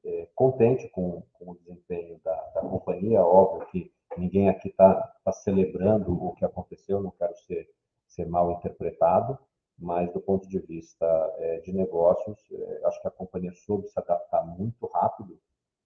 é, 0.04 0.28
contente 0.34 0.88
com, 0.88 1.22
com, 1.34 1.52
o 1.52 1.54
desempenho 1.56 2.20
da, 2.24 2.34
da, 2.54 2.60
companhia. 2.60 3.24
Óbvio 3.24 3.66
que 3.68 3.92
ninguém 4.16 4.48
aqui 4.48 4.68
está 4.68 4.94
tá 5.24 5.32
celebrando 5.32 6.12
o 6.12 6.34
que 6.34 6.44
aconteceu, 6.44 7.02
não 7.02 7.10
quero 7.12 7.34
ser, 7.36 7.68
ser 8.08 8.26
mal 8.26 8.52
interpretado, 8.52 9.38
mas 9.78 10.12
do 10.12 10.20
ponto 10.20 10.48
de 10.48 10.58
vista 10.60 11.06
é, 11.38 11.60
de 11.60 11.72
negócios, 11.72 12.38
é, 12.52 12.80
acho 12.84 13.00
que 13.00 13.08
a 13.08 13.12
companhia 13.12 13.52
soube 13.52 13.88
se 13.88 13.98
adaptar 13.98 14.44
muito 14.46 14.86
rápido 14.86 15.38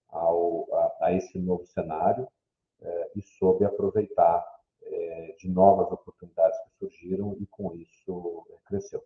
ao, 0.08 0.66
a, 0.72 1.06
a 1.06 1.12
esse 1.12 1.38
novo 1.38 1.66
cenário 1.66 2.28
e 3.14 3.22
soube 3.22 3.64
aproveitar 3.64 4.44
é, 4.88 5.34
de 5.38 5.48
novas 5.48 5.90
oportunidades 5.90 6.58
que 6.60 6.78
surgiram 6.78 7.36
e 7.40 7.46
com 7.46 7.74
isso 7.74 8.46
é, 8.50 8.68
cresceu. 8.68 9.02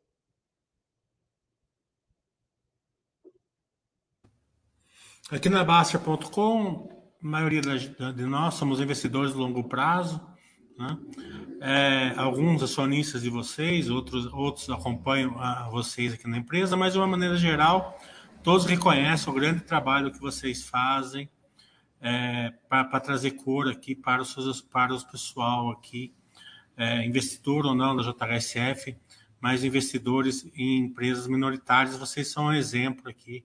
Aqui 5.31 5.49
na 5.49 5.63
Bastia.com, 5.63 6.89
a 7.23 7.27
maioria 7.27 7.61
de 7.61 8.27
nós 8.27 8.55
somos 8.55 8.81
investidores 8.81 9.33
de 9.33 9.39
longo 9.39 9.69
prazo. 9.69 10.21
Né? 10.77 10.99
É, 11.61 12.15
alguns 12.19 12.63
acionistas 12.63 13.23
de 13.23 13.31
vocês, 13.31 13.89
outros, 13.91 14.27
outros 14.33 14.69
acompanham 14.71 15.39
a 15.39 15.69
vocês 15.69 16.15
aqui 16.15 16.27
na 16.29 16.39
empresa, 16.39 16.77
mas 16.77 16.95
de 16.95 16.99
uma 16.99 17.07
maneira 17.07 17.37
geral, 17.37 17.97
todos 18.43 18.65
reconhecem 18.67 19.33
o 19.33 19.37
grande 19.37 19.61
trabalho 19.61 20.11
que 20.11 20.19
vocês 20.19 20.65
fazem 20.65 21.31
é, 22.01 22.53
para 22.69 23.01
trazer 23.01 23.33
cor 23.33 23.69
aqui 23.69 23.95
para 23.95 24.23
os, 24.23 24.33
seus, 24.33 24.61
para 24.61 24.95
os 24.95 25.05
pessoal 25.05 25.71
aqui, 25.71 26.15
é, 26.77 27.05
investidor 27.05 27.67
ou 27.67 27.75
não 27.75 27.95
da 27.95 28.03
JHSF, 28.03 28.97
mas 29.41 29.65
investidores 29.65 30.47
em 30.55 30.79
empresas 30.79 31.27
minoritárias, 31.27 31.97
vocês 31.97 32.31
são 32.31 32.47
um 32.47 32.53
exemplo 32.53 33.09
aqui 33.09 33.45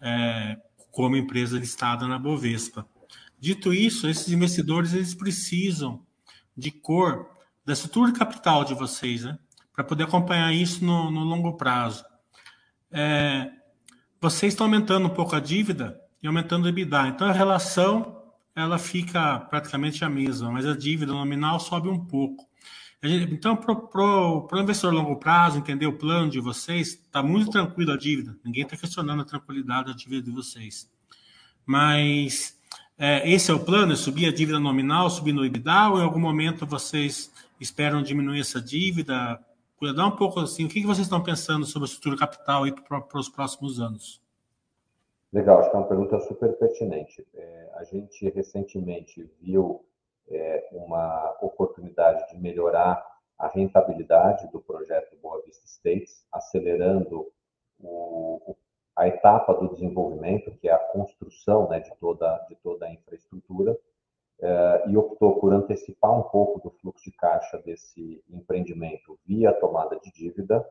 é, 0.00 0.56
como 0.90 1.16
empresa 1.16 1.58
listada 1.58 2.06
na 2.06 2.18
Bovespa. 2.18 2.86
Dito 3.38 3.72
isso, 3.72 4.08
esses 4.08 4.32
investidores 4.32 4.92
eles 4.92 5.14
precisam 5.14 6.04
de 6.56 6.70
cor 6.70 7.30
da 7.64 7.72
estrutura 7.72 8.12
capital 8.12 8.64
de 8.64 8.74
vocês, 8.74 9.24
né? 9.24 9.38
Para 9.72 9.84
poder 9.84 10.04
acompanhar 10.04 10.52
isso 10.52 10.84
no, 10.84 11.10
no 11.10 11.24
longo 11.24 11.56
prazo. 11.56 12.04
É, 12.92 13.50
vocês 14.20 14.52
estão 14.52 14.66
aumentando 14.66 15.06
um 15.06 15.14
pouco 15.14 15.34
a 15.34 15.40
dívida 15.40 16.00
e 16.24 16.26
aumentando 16.26 16.64
o 16.64 16.68
EBITDA. 16.68 17.08
Então 17.08 17.28
a 17.28 17.32
relação 17.32 18.22
ela 18.56 18.78
fica 18.78 19.40
praticamente 19.40 20.02
a 20.04 20.08
mesma, 20.08 20.50
mas 20.50 20.64
a 20.64 20.74
dívida 20.74 21.12
nominal 21.12 21.60
sobe 21.60 21.88
um 21.88 22.02
pouco. 22.02 22.48
Então, 23.02 23.54
para 23.54 23.70
o 23.70 24.48
investidor 24.58 24.94
a 24.94 24.96
longo 24.96 25.16
prazo, 25.16 25.58
entender 25.58 25.86
o 25.86 25.92
plano 25.92 26.30
de 26.30 26.40
vocês, 26.40 26.94
está 26.94 27.22
muito 27.22 27.50
tranquilo 27.50 27.92
a 27.92 27.98
dívida. 27.98 28.34
Ninguém 28.42 28.62
está 28.62 28.74
questionando 28.78 29.20
a 29.20 29.24
tranquilidade 29.26 29.88
da 29.88 29.92
dívida 29.92 30.22
de 30.22 30.30
vocês. 30.30 30.90
Mas 31.66 32.58
é, 32.96 33.30
esse 33.30 33.50
é 33.50 33.54
o 33.54 33.60
plano? 33.60 33.92
É 33.92 33.96
subir 33.96 34.26
a 34.26 34.32
dívida 34.32 34.58
nominal, 34.58 35.10
subir 35.10 35.34
no 35.34 35.44
EBITDA, 35.44 35.90
ou 35.90 35.98
em 35.98 36.02
algum 36.02 36.20
momento 36.20 36.64
vocês 36.64 37.30
esperam 37.60 38.02
diminuir 38.02 38.40
essa 38.40 38.62
dívida? 38.62 39.38
Dá 39.94 40.06
um 40.06 40.12
pouco 40.12 40.40
assim, 40.40 40.64
o 40.64 40.68
que, 40.68 40.80
que 40.80 40.86
vocês 40.86 41.06
estão 41.06 41.22
pensando 41.22 41.66
sobre 41.66 41.86
a 41.86 41.90
estrutura 41.90 42.16
capital 42.16 42.64
para 42.88 43.20
os 43.20 43.28
próximos 43.28 43.78
anos? 43.78 44.23
Legal, 45.34 45.58
acho 45.58 45.70
que 45.70 45.74
é 45.74 45.78
uma 45.80 45.88
pergunta 45.88 46.20
super 46.20 46.52
pertinente. 46.56 47.26
É, 47.34 47.70
a 47.74 47.82
gente 47.82 48.30
recentemente 48.30 49.28
viu 49.40 49.84
é, 50.28 50.68
uma 50.70 51.36
oportunidade 51.42 52.32
de 52.32 52.40
melhorar 52.40 53.04
a 53.36 53.48
rentabilidade 53.48 54.46
do 54.52 54.60
projeto 54.60 55.16
Boa 55.20 55.42
Vista 55.42 55.66
States, 55.66 56.24
acelerando 56.32 57.26
o, 57.80 58.54
a 58.94 59.08
etapa 59.08 59.52
do 59.54 59.70
desenvolvimento, 59.70 60.52
que 60.52 60.68
é 60.68 60.72
a 60.72 60.78
construção 60.78 61.68
né, 61.68 61.80
de, 61.80 61.92
toda, 61.96 62.38
de 62.48 62.54
toda 62.62 62.86
a 62.86 62.92
infraestrutura, 62.92 63.76
é, 64.40 64.84
e 64.86 64.96
optou 64.96 65.40
por 65.40 65.52
antecipar 65.52 66.16
um 66.16 66.22
pouco 66.22 66.60
do 66.60 66.70
fluxo 66.78 67.10
de 67.10 67.16
caixa 67.16 67.58
desse 67.58 68.22
empreendimento 68.30 69.18
via 69.26 69.52
tomada 69.52 69.98
de 69.98 70.12
dívida 70.12 70.64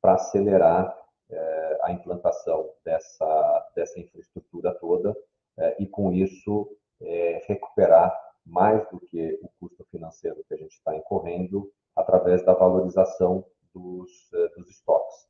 para 0.00 0.14
acelerar 0.14 1.03
é, 1.30 1.78
a 1.82 1.92
implantação 1.92 2.70
dessa, 2.84 3.72
dessa 3.74 3.98
infraestrutura 3.98 4.74
toda 4.74 5.16
é, 5.58 5.82
e, 5.82 5.86
com 5.86 6.12
isso, 6.12 6.68
recuperar 7.46 8.16
mais 8.46 8.88
do 8.88 8.98
que 8.98 9.38
o 9.42 9.48
custo 9.60 9.84
financeiro 9.90 10.42
que 10.48 10.54
a 10.54 10.56
gente 10.56 10.72
está 10.72 10.96
incorrendo 10.96 11.70
através 11.94 12.42
da 12.44 12.54
valorização 12.54 13.44
dos, 13.74 14.10
eh, 14.32 14.48
dos 14.56 14.70
estoques. 14.70 15.26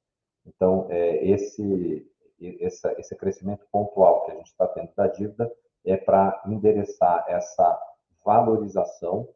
Então, 0.47 0.87
esse, 0.91 2.07
esse, 2.39 2.89
esse 2.99 3.17
crescimento 3.17 3.67
pontual 3.73 4.25
que 4.25 4.33
a 4.33 4.35
gente 4.37 4.47
está 4.47 4.69
tendo 4.69 4.93
da 4.95 5.09
dívida 5.09 5.51
é 5.85 5.97
para 5.97 6.43
endereçar 6.47 7.25
essa 7.27 7.81
valorização 8.25 9.29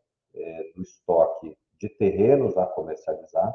do 0.76 0.82
estoque 0.82 1.56
de 1.78 1.88
terrenos 1.88 2.56
a 2.56 2.66
comercializar, 2.66 3.54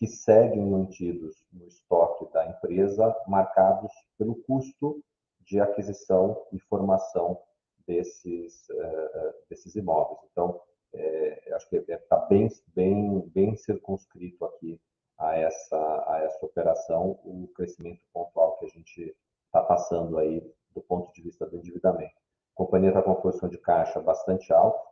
que 0.00 0.06
seguem 0.06 0.64
mantidos 0.64 1.44
no 1.52 1.66
estoque 1.66 2.26
da 2.32 2.48
empresa, 2.48 3.14
marcados 3.28 3.92
pelo 4.16 4.34
custo 4.44 5.04
de 5.40 5.60
aquisição 5.60 6.42
e 6.50 6.58
formação 6.58 7.38
desses, 7.86 8.66
uh, 8.70 9.34
desses 9.50 9.76
imóveis. 9.76 10.18
Então, 10.32 10.58
é, 10.94 11.52
acho 11.54 11.68
que 11.68 11.76
está 11.76 12.16
bem, 12.16 12.48
bem, 12.68 13.20
bem 13.28 13.54
circunscrito 13.56 14.42
aqui 14.46 14.80
a 15.18 15.36
essa, 15.36 16.04
a 16.08 16.20
essa 16.24 16.46
operação 16.46 17.20
o 17.22 17.46
crescimento 17.54 18.00
pontual 18.10 18.56
que 18.56 18.64
a 18.64 18.68
gente 18.68 19.14
está 19.44 19.62
passando 19.62 20.16
aí 20.16 20.40
do 20.74 20.80
ponto 20.80 21.12
de 21.12 21.20
vista 21.20 21.46
do 21.46 21.58
endividamento. 21.58 22.14
A 22.54 22.56
companhia 22.56 22.88
está 22.88 23.02
com 23.02 23.10
uma 23.10 23.20
posição 23.20 23.50
de 23.50 23.58
caixa 23.58 24.00
bastante 24.00 24.50
alta 24.50 24.82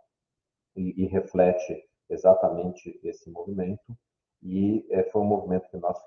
e, 0.76 1.02
e 1.02 1.06
reflete 1.06 1.82
exatamente 2.10 3.00
esse 3.02 3.30
movimento 3.30 3.96
e 4.42 4.86
é, 4.90 5.04
foi 5.04 5.22
um 5.22 5.26
movimento 5.26 5.68
que 5.70 5.76
nós 5.76 5.98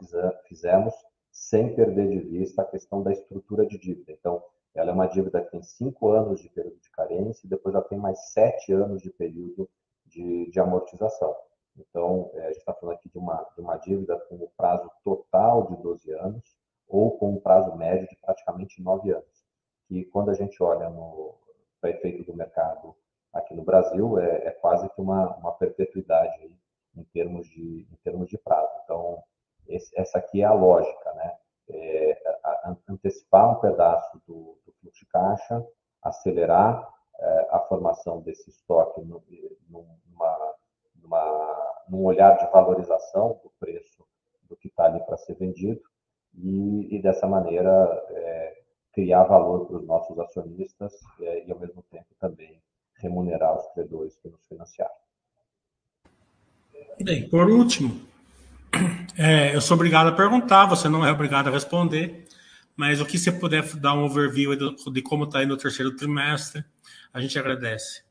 fizemos 0.47 0.93
sem 1.31 1.73
perder 1.75 2.09
de 2.09 2.19
vista 2.19 2.61
a 2.61 2.65
questão 2.65 3.01
da 3.01 3.11
estrutura 3.11 3.65
de 3.65 3.77
dívida. 3.77 4.11
Então, 4.11 4.43
ela 4.73 4.91
é 4.91 4.93
uma 4.93 5.07
dívida 5.07 5.41
que 5.41 5.51
tem 5.51 5.61
cinco 5.61 6.09
anos 6.11 6.39
de 6.41 6.49
período 6.49 6.79
de 6.79 6.89
carência 6.91 7.45
e 7.45 7.49
depois 7.49 7.75
ela 7.75 7.83
tem 7.83 7.97
mais 7.97 8.31
sete 8.31 8.71
anos 8.71 9.01
de 9.01 9.09
período 9.09 9.69
de, 10.05 10.49
de 10.49 10.59
amortização. 10.59 11.35
Então, 11.77 12.31
é, 12.33 12.45
a 12.45 12.47
gente 12.47 12.59
está 12.59 12.73
falando 12.73 12.95
aqui 12.95 13.09
de 13.09 13.17
uma, 13.17 13.43
de 13.55 13.61
uma 13.61 13.77
dívida 13.77 14.17
com 14.29 14.35
o 14.35 14.51
prazo 14.57 14.89
total 15.03 15.67
de 15.67 15.77
12 15.81 16.11
anos 16.13 16.57
ou 16.87 17.17
com 17.17 17.33
um 17.33 17.39
prazo 17.39 17.75
médio 17.75 18.07
de 18.07 18.17
praticamente 18.17 18.81
9 18.81 19.11
anos. 19.11 19.45
E 19.89 20.03
quando 20.05 20.29
a 20.29 20.33
gente 20.33 20.61
olha 20.61 20.91
para 21.79 21.89
efeito 21.89 22.23
do 22.23 22.35
mercado 22.35 22.95
aqui 23.33 23.53
no 23.53 23.63
Brasil, 23.63 24.19
é, 24.19 24.47
é 24.47 24.51
quase 24.51 24.89
que 24.89 25.01
uma, 25.01 25.35
uma 25.37 25.53
perpetuidade 25.53 26.53
em, 26.95 27.03
termos 27.05 27.47
de, 27.47 27.87
em 27.91 27.95
termos 28.03 28.29
de 28.29 28.37
prazo. 28.37 28.71
Então, 28.83 29.23
esse, 29.67 29.97
essa 29.99 30.17
aqui 30.17 30.41
é 30.41 30.45
a 30.45 30.53
lógica, 30.53 31.13
né? 31.13 31.37
É, 31.69 32.21
antecipar 32.89 33.57
um 33.57 33.61
pedaço 33.61 34.21
do, 34.27 34.57
do 34.65 34.73
fluxo 34.81 34.99
de 34.99 35.05
caixa, 35.07 35.65
acelerar 36.01 36.89
é, 37.19 37.47
a 37.51 37.59
formação 37.59 38.19
desse 38.21 38.49
estoque 38.49 39.01
no, 39.01 39.23
numa, 39.69 40.55
numa, 41.01 41.83
num 41.87 42.03
olhar 42.03 42.37
de 42.37 42.51
valorização 42.51 43.39
do 43.43 43.51
preço 43.59 44.05
do 44.49 44.57
que 44.57 44.67
está 44.67 44.85
ali 44.85 44.99
para 45.05 45.17
ser 45.17 45.35
vendido 45.35 45.81
e, 46.33 46.95
e 46.95 47.01
dessa 47.01 47.27
maneira 47.27 48.05
é, 48.09 48.61
criar 48.93 49.23
valor 49.23 49.67
para 49.67 49.77
os 49.77 49.85
nossos 49.85 50.17
acionistas 50.19 50.93
é, 51.21 51.45
e 51.45 51.51
ao 51.51 51.59
mesmo 51.59 51.83
tempo 51.83 52.07
também 52.19 52.61
remunerar 52.97 53.57
os 53.57 53.67
credores 53.73 54.17
que 54.17 54.29
nos 54.29 54.45
financiaram. 54.47 55.00
Bem, 57.03 57.27
por 57.29 57.49
último, 57.49 57.99
é, 59.17 59.55
eu 59.55 59.61
sou 59.61 59.75
obrigado 59.75 60.07
a 60.07 60.11
perguntar, 60.11 60.65
você 60.65 60.87
não 60.87 61.05
é 61.05 61.11
obrigado 61.11 61.47
a 61.47 61.51
responder, 61.51 62.25
mas 62.75 63.01
o 63.01 63.05
que 63.05 63.17
você 63.17 63.31
puder 63.31 63.63
dar 63.75 63.93
um 63.93 64.03
overview 64.03 64.55
de 64.55 65.01
como 65.01 65.23
está 65.23 65.39
aí 65.39 65.45
no 65.45 65.57
terceiro 65.57 65.95
trimestre, 65.95 66.63
a 67.13 67.19
gente 67.19 67.37
agradece. 67.37 68.03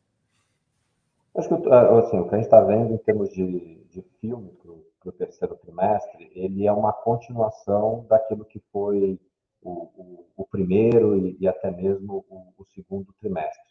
Acho 1.36 1.48
que 1.48 1.54
assim, 1.54 2.18
o 2.18 2.28
que 2.28 2.34
a 2.34 2.38
gente 2.38 2.46
está 2.46 2.60
vendo 2.62 2.92
em 2.92 2.98
termos 2.98 3.30
de, 3.30 3.84
de 3.90 4.04
filme 4.20 4.50
para 4.60 5.08
o 5.08 5.12
terceiro 5.12 5.54
trimestre, 5.56 6.30
ele 6.34 6.66
é 6.66 6.72
uma 6.72 6.92
continuação 6.92 8.04
daquilo 8.08 8.44
que 8.44 8.60
foi 8.72 9.18
o, 9.62 9.70
o, 9.70 10.26
o 10.36 10.46
primeiro 10.46 11.16
e, 11.16 11.36
e, 11.40 11.48
até 11.48 11.70
mesmo 11.70 12.24
o, 12.28 12.44
o, 12.58 12.64
segundo 12.64 13.12
trimestre. 13.20 13.70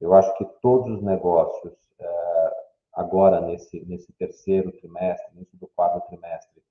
Eu 0.00 0.14
acho 0.14 0.36
que 0.38 0.44
todos 0.62 0.96
os 0.96 1.02
negócios, 1.02 1.72
é, 1.98 2.52
agora 3.00 3.40
nesse, 3.40 3.80
nesse 3.86 4.12
terceiro 4.12 4.70
trimestre, 4.72 5.34
início 5.34 5.58
do 5.58 5.66
quarto 5.68 6.06
trimestre, 6.08 6.62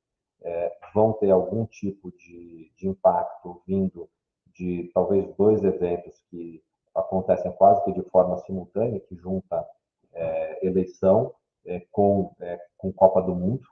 é, 0.41 0.77
vão 0.93 1.13
ter 1.13 1.31
algum 1.31 1.65
tipo 1.65 2.11
de, 2.11 2.71
de 2.77 2.87
impacto 2.87 3.61
vindo 3.67 4.07
de 4.53 4.91
talvez 4.93 5.27
dois 5.35 5.63
eventos 5.63 6.21
que 6.29 6.63
acontecem 6.95 7.51
quase 7.53 7.83
que 7.83 7.91
de 7.91 8.03
forma 8.03 8.37
simultânea, 8.39 8.99
que 8.99 9.15
junta 9.15 9.67
é, 10.13 10.65
eleição 10.65 11.33
é, 11.65 11.81
com, 11.91 12.33
é, 12.39 12.59
com 12.77 12.91
Copa 12.91 13.21
do 13.21 13.35
Mundo. 13.35 13.67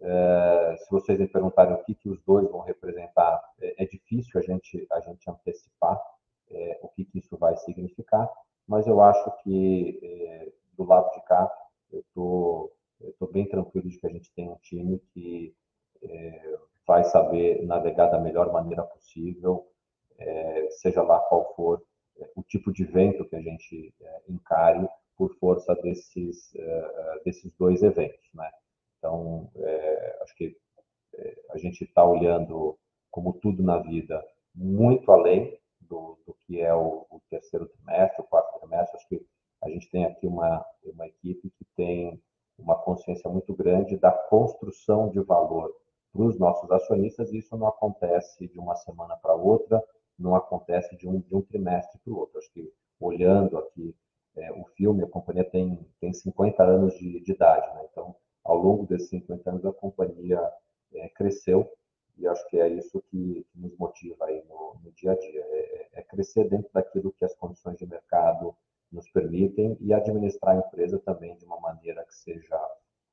É, 0.00 0.76
se 0.78 0.90
vocês 0.90 1.18
me 1.18 1.26
perguntarem 1.26 1.74
o 1.74 1.84
que, 1.84 1.94
que 1.94 2.08
os 2.08 2.20
dois 2.22 2.48
vão 2.50 2.60
representar, 2.60 3.42
é, 3.60 3.82
é 3.82 3.86
difícil 3.86 4.38
a 4.38 4.42
gente, 4.42 4.86
a 4.92 5.00
gente 5.00 5.28
antecipar 5.28 6.00
o 6.80 6.88
que, 6.88 7.04
que 7.04 7.18
isso 7.18 7.36
vai 7.36 7.54
significar, 7.58 8.26
mas 8.66 8.86
eu 8.86 9.02
acho 9.02 9.30
que 9.42 10.50
do 10.78 10.84
lado 10.84 11.10
de 11.12 11.20
cá 11.26 11.46
eu 11.92 12.04
tô, 12.14 12.72
estou 13.00 13.30
bem 13.30 13.48
tranquilo 13.48 13.88
de 13.88 13.98
que 13.98 14.06
a 14.06 14.10
gente 14.10 14.32
tem 14.34 14.48
um 14.48 14.56
time 14.56 14.98
que 15.12 15.54
vai 16.86 17.04
saber 17.04 17.64
navegar 17.66 18.06
da 18.06 18.20
melhor 18.20 18.52
maneira 18.52 18.82
possível, 18.82 19.66
seja 20.70 21.02
lá 21.02 21.20
qual 21.20 21.54
for 21.54 21.82
o 22.34 22.42
tipo 22.42 22.72
de 22.72 22.84
vento 22.84 23.24
que 23.28 23.36
a 23.36 23.40
gente 23.40 23.92
encare 24.28 24.88
por 25.16 25.34
força 25.38 25.74
desses, 25.76 26.52
desses 27.24 27.52
dois 27.58 27.82
eventos, 27.82 28.28
né? 28.32 28.50
Então, 28.98 29.50
é, 29.56 30.18
acho 30.22 30.34
que 30.34 30.56
é, 31.14 31.36
a 31.50 31.58
gente 31.58 31.84
está 31.84 32.04
olhando, 32.04 32.78
como 33.10 33.32
tudo 33.34 33.62
na 33.62 33.78
vida, 33.78 34.24
muito 34.54 35.10
além 35.10 35.58
do, 35.80 36.18
do 36.26 36.36
que 36.46 36.60
é 36.60 36.74
o, 36.74 37.06
o, 37.10 37.20
terceiro 37.30 37.66
trimestre, 37.68 38.22
o 38.22 38.28
quarto 38.28 38.58
trimestre. 38.58 38.96
Acho 38.96 39.08
que 39.08 39.26
a 39.62 39.70
gente 39.70 39.90
tem 39.90 40.04
aqui 40.04 40.26
uma, 40.26 40.64
uma 40.84 41.06
equipe 41.06 41.50
que 41.50 41.64
tem 41.76 42.20
uma 42.58 42.76
consciência 42.76 43.30
muito 43.30 43.54
grande 43.68 43.98
da 43.98 44.10
construção 44.10 45.10
de 45.10 45.20
valor 45.20 45.74
para 46.12 46.22
os 46.22 46.38
nossos 46.38 46.70
acionistas. 46.70 47.30
E 47.30 47.38
isso 47.38 47.56
não 47.56 47.66
acontece 47.66 48.48
de 48.48 48.58
uma 48.58 48.74
semana 48.76 49.14
para 49.16 49.34
outra, 49.34 49.82
não 50.18 50.34
acontece 50.34 50.96
de 50.96 51.06
um, 51.06 51.20
de 51.20 51.36
um 51.36 51.42
trimestre 51.42 52.00
para 52.02 52.12
o 52.12 52.18
outro. 52.18 52.38
Acho 52.38 52.50
que 52.52 52.72
olhando 52.98 53.58
aqui 53.58 53.94
é, 54.36 54.50
o 54.52 54.64
filme, 54.76 55.04
a 55.04 55.06
companhia 55.06 55.44
tem, 55.44 55.78
tem 56.00 56.12
50 56.12 56.62
anos 56.62 56.94
de, 56.94 57.20
de 57.20 57.32
idade, 57.32 57.66
né? 57.74 57.86
então 57.90 58.14
ao 58.44 58.56
longo 58.56 58.86
desses 58.86 59.10
50 59.10 59.50
anos 59.50 59.66
a 59.66 59.72
companhia 59.72 60.40
é, 60.94 61.08
cresceu 61.10 61.70
e 62.16 62.26
acho 62.26 62.48
que 62.48 62.58
é 62.58 62.68
isso 62.68 63.02
que, 63.10 63.46
que 63.50 63.60
nos 63.60 63.76
motiva 63.76 64.24
aí 64.24 64.42
no, 64.48 64.76
no 64.82 64.92
dia 64.92 65.12
a 65.12 65.14
dia, 65.16 65.40
é, 65.40 65.88
é, 65.92 66.02
crescer 66.02 66.48
dentro 66.48 66.70
daquilo 66.72 67.12
que 67.12 67.24
as 67.24 67.34
condições 67.34 67.76
de 67.76 67.86
mercado 67.86 68.56
nos 68.90 69.08
permitem 69.10 69.76
e 69.80 69.92
administrar 69.92 70.56
a 70.56 70.58
empresa 70.58 70.98
também 70.98 71.36
de 71.36 71.44
uma 71.44 71.60
maneira 71.60 72.04
que 72.04 72.14
seja 72.14 72.58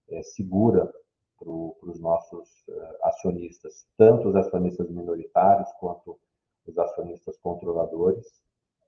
é, 0.09 0.21
segura 0.23 0.91
para 1.37 1.49
os 1.49 1.99
nossos 1.99 2.63
uh, 2.69 2.95
acionistas, 3.03 3.85
tanto 3.97 4.29
os 4.29 4.35
acionistas 4.35 4.89
minoritários 4.89 5.69
quanto 5.79 6.17
os 6.65 6.77
acionistas 6.77 7.37
controladores. 7.37 8.25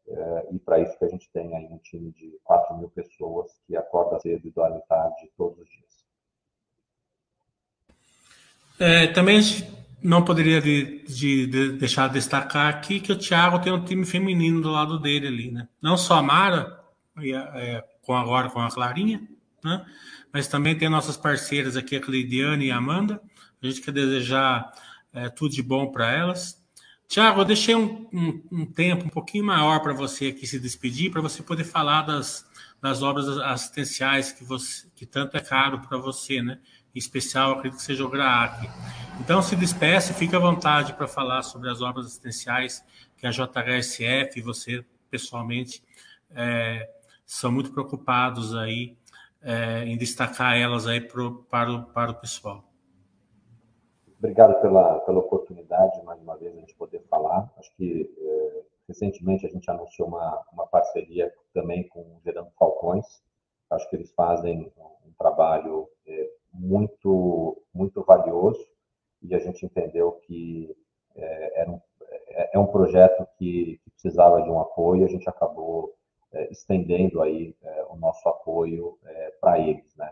Uh, 0.07 0.55
e 0.55 0.59
para 0.59 0.79
isso 0.79 0.97
que 0.97 1.03
a 1.05 1.09
gente 1.09 1.29
tem 1.31 1.55
aí 1.55 1.65
um 1.65 1.77
time 1.79 2.11
de 2.11 2.39
4 2.43 2.77
mil 2.77 2.89
pessoas 2.89 3.51
que 3.67 3.75
acorda 3.75 4.19
cedo 4.19 4.47
e 4.47 4.51
dorme 4.51 4.81
tarde 4.87 5.29
todos 5.37 5.59
os 5.59 5.69
dias. 5.69 6.07
É, 8.79 9.07
também 9.07 9.41
não 10.01 10.23
poderia 10.23 10.61
de, 10.61 11.03
de, 11.03 11.47
de 11.47 11.71
deixar 11.73 12.07
de 12.07 12.13
destacar 12.13 12.73
aqui 12.73 12.99
que 12.99 13.11
o 13.11 13.17
Thiago 13.17 13.59
tem 13.59 13.73
um 13.73 13.83
time 13.83 14.05
feminino 14.05 14.61
do 14.61 14.71
lado 14.71 14.99
dele 14.99 15.27
ali, 15.27 15.51
né? 15.51 15.67
Não 15.81 15.97
só 15.97 16.15
a 16.15 16.23
Mara, 16.23 16.79
é, 17.19 17.83
com 18.03 18.15
agora 18.15 18.49
com 18.49 18.59
a 18.59 18.71
Clarinha, 18.71 19.27
né? 19.67 19.85
Mas 20.33 20.47
também 20.47 20.77
tem 20.77 20.89
nossas 20.89 21.17
parceiras 21.17 21.77
aqui, 21.77 21.95
a 21.95 22.01
Cleidiane 22.01 22.65
e 22.65 22.71
a 22.71 22.77
Amanda. 22.77 23.21
A 23.61 23.65
gente 23.67 23.81
quer 23.81 23.91
desejar 23.91 24.71
é, 25.13 25.29
tudo 25.29 25.53
de 25.53 25.61
bom 25.61 25.91
para 25.91 26.11
elas. 26.11 26.63
Tiago, 27.07 27.41
eu 27.41 27.45
deixei 27.45 27.75
um, 27.75 28.07
um, 28.11 28.43
um, 28.51 28.65
tempo 28.65 29.05
um 29.05 29.09
pouquinho 29.09 29.45
maior 29.45 29.79
para 29.81 29.93
você 29.93 30.27
aqui 30.27 30.45
se 30.45 30.59
despedir, 30.59 31.11
para 31.11 31.21
você 31.21 31.41
poder 31.41 31.63
falar 31.63 32.01
das, 32.01 32.45
das 32.81 33.01
obras 33.01 33.27
assistenciais 33.27 34.31
que, 34.31 34.43
você, 34.43 34.87
que 34.95 35.05
tanto 35.05 35.37
é 35.37 35.39
caro 35.39 35.79
para 35.79 35.97
você, 35.97 36.41
né? 36.41 36.59
em 36.93 36.99
especial, 36.99 37.51
acredito 37.51 37.77
que 37.77 37.83
seja 37.83 38.03
o 38.03 38.09
GRAAC. 38.09 38.67
Então, 39.19 39.39
se 39.41 39.55
despeça, 39.55 40.15
fica 40.15 40.37
à 40.37 40.39
vontade 40.39 40.93
para 40.93 41.07
falar 41.07 41.43
sobre 41.43 41.69
as 41.69 41.79
obras 41.79 42.07
assistenciais 42.07 42.83
que 43.15 43.27
a 43.27 43.31
JHSF 43.31 44.39
e 44.39 44.41
você, 44.41 44.83
pessoalmente, 45.09 45.83
é, 46.31 46.89
são 47.23 47.51
muito 47.51 47.71
preocupados 47.71 48.55
aí 48.55 48.97
é, 49.47 49.85
em 49.85 49.97
destacar 49.97 50.57
elas 50.57 50.85
aí 50.85 50.99
pro, 50.99 51.43
para, 51.45 51.71
o, 51.71 51.85
para 51.85 52.11
o 52.11 52.15
pessoal. 52.15 52.65
Obrigado 54.19 54.59
pela, 54.61 54.99
pela 54.99 55.19
oportunidade, 55.19 56.03
mais 56.03 56.19
uma 56.21 56.35
vez, 56.35 56.53
a 56.53 56.59
gente 56.59 56.75
poder 56.75 57.01
falar. 57.09 57.49
Acho 57.57 57.73
que 57.77 58.13
é, 58.19 58.61
recentemente 58.89 59.45
a 59.45 59.49
gente 59.49 59.69
anunciou 59.71 60.09
uma, 60.09 60.43
uma 60.51 60.67
parceria 60.67 61.33
também 61.53 61.87
com 61.87 62.01
o 62.01 62.19
Gerando 62.25 62.49
Falcões. 62.59 63.05
Acho 63.69 63.89
que 63.89 63.95
eles 63.95 64.11
fazem 64.11 64.71
um 65.05 65.11
trabalho 65.17 65.87
é, 66.05 66.29
muito, 66.51 67.61
muito 67.73 68.03
valioso 68.03 68.65
e 69.21 69.33
a 69.33 69.39
gente 69.39 69.65
entendeu 69.65 70.13
que 70.25 70.75
é, 71.15 71.61
era 71.61 71.71
um, 71.71 71.81
é, 72.29 72.55
é 72.55 72.59
um 72.59 72.67
projeto 72.67 73.25
que, 73.37 73.79
que, 73.83 73.91
precisava 73.91 74.41
de 74.41 74.49
um 74.49 74.59
apoio. 74.59 75.05
A 75.05 75.09
gente 75.09 75.27
acabou 75.29 75.96
estendendo 76.51 77.21
aí 77.21 77.55
é, 77.63 77.85
o 77.89 77.95
nosso 77.95 78.27
apoio 78.27 78.97
é, 79.05 79.31
para 79.41 79.59
eles, 79.59 79.95
né? 79.95 80.11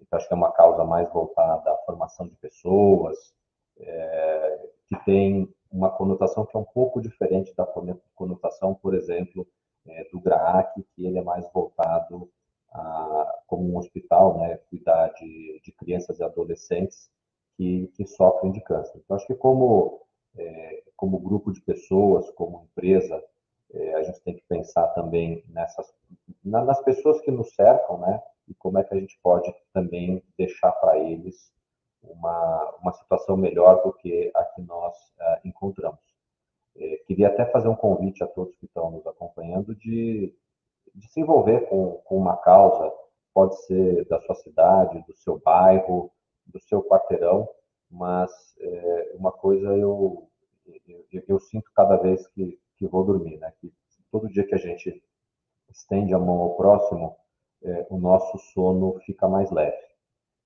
Então 0.00 0.18
acho 0.18 0.26
que 0.26 0.34
é 0.34 0.36
uma 0.36 0.52
causa 0.52 0.84
mais 0.84 1.10
voltada 1.12 1.70
à 1.70 1.76
formação 1.78 2.26
de 2.26 2.34
pessoas, 2.36 3.16
é, 3.78 4.68
que 4.88 5.04
tem 5.04 5.52
uma 5.70 5.90
conotação 5.90 6.44
que 6.46 6.56
é 6.56 6.60
um 6.60 6.64
pouco 6.64 7.00
diferente 7.00 7.54
da 7.54 7.66
conotação, 8.14 8.74
por 8.74 8.94
exemplo, 8.94 9.46
do 10.12 10.20
GRAAC, 10.20 10.82
que 10.94 11.06
ele 11.06 11.18
é 11.18 11.22
mais 11.22 11.50
voltado 11.52 12.30
a, 12.72 13.42
como 13.46 13.72
um 13.72 13.78
hospital, 13.78 14.38
né, 14.38 14.56
cuidar 14.68 15.08
de, 15.14 15.60
de 15.64 15.72
crianças 15.72 16.18
e 16.18 16.24
adolescentes 16.24 17.10
que, 17.56 17.88
que 17.94 18.06
sofrem 18.06 18.52
de 18.52 18.60
câncer. 18.60 18.98
Então, 18.98 19.16
acho 19.16 19.26
que 19.26 19.34
como, 19.34 20.00
é, 20.36 20.82
como 20.96 21.18
grupo 21.18 21.52
de 21.52 21.60
pessoas, 21.60 22.30
como 22.32 22.64
empresa, 22.70 23.16
é, 23.16 23.22
a 23.94 24.02
gente 24.02 24.20
tem 24.22 24.34
que 24.34 24.42
pensar 24.48 24.88
também 24.88 25.44
nessas, 25.48 25.92
nas 26.44 26.82
pessoas 26.82 27.20
que 27.20 27.30
nos 27.30 27.54
cercam, 27.54 27.98
né, 27.98 28.20
e 28.48 28.54
como 28.54 28.78
é 28.78 28.84
que 28.84 28.94
a 28.94 28.98
gente 28.98 29.18
pode 29.22 29.52
também 29.72 30.22
deixar 30.36 30.72
para 30.72 30.98
eles 30.98 31.52
uma, 32.02 32.76
uma 32.82 32.92
situação 32.92 33.36
melhor 33.36 33.82
do 33.82 33.92
que 33.92 34.30
a 34.34 34.44
que 34.44 34.62
nós 34.62 34.96
uh, 34.96 35.40
encontramos. 35.44 36.00
É, 36.76 36.96
queria 37.06 37.28
até 37.28 37.44
fazer 37.46 37.68
um 37.68 37.76
convite 37.76 38.24
a 38.24 38.26
todos 38.26 38.56
que 38.56 38.66
estão 38.66 38.90
nos 38.90 39.06
acompanhando 39.06 39.74
de 39.74 40.34
de 40.94 41.08
se 41.08 41.20
envolver 41.20 41.68
com, 41.68 42.00
com 42.04 42.16
uma 42.16 42.36
causa, 42.36 42.92
pode 43.32 43.56
ser 43.64 44.06
da 44.08 44.20
sua 44.20 44.34
cidade, 44.36 45.04
do 45.06 45.14
seu 45.16 45.38
bairro, 45.38 46.10
do 46.46 46.60
seu 46.60 46.82
quarteirão, 46.82 47.48
mas 47.90 48.30
é, 48.58 49.12
uma 49.14 49.32
coisa 49.32 49.68
eu, 49.76 50.28
eu, 51.12 51.22
eu, 51.28 51.40
sinto 51.40 51.70
cada 51.74 51.96
vez 51.96 52.26
que, 52.28 52.58
que 52.80 52.88
vou 52.88 53.04
dormir, 53.04 53.36
né? 53.38 53.52
que 53.60 53.70
todo 54.10 54.30
dia 54.30 54.46
que 54.46 54.54
a 54.54 54.58
gente 54.58 55.02
estende 55.68 56.14
a 56.14 56.18
mão 56.18 56.40
ao 56.40 56.56
próximo, 56.56 57.14
é, 57.62 57.86
o 57.90 57.98
nosso 57.98 58.38
sono 58.38 58.98
fica 59.00 59.28
mais 59.28 59.50
leve. 59.50 59.76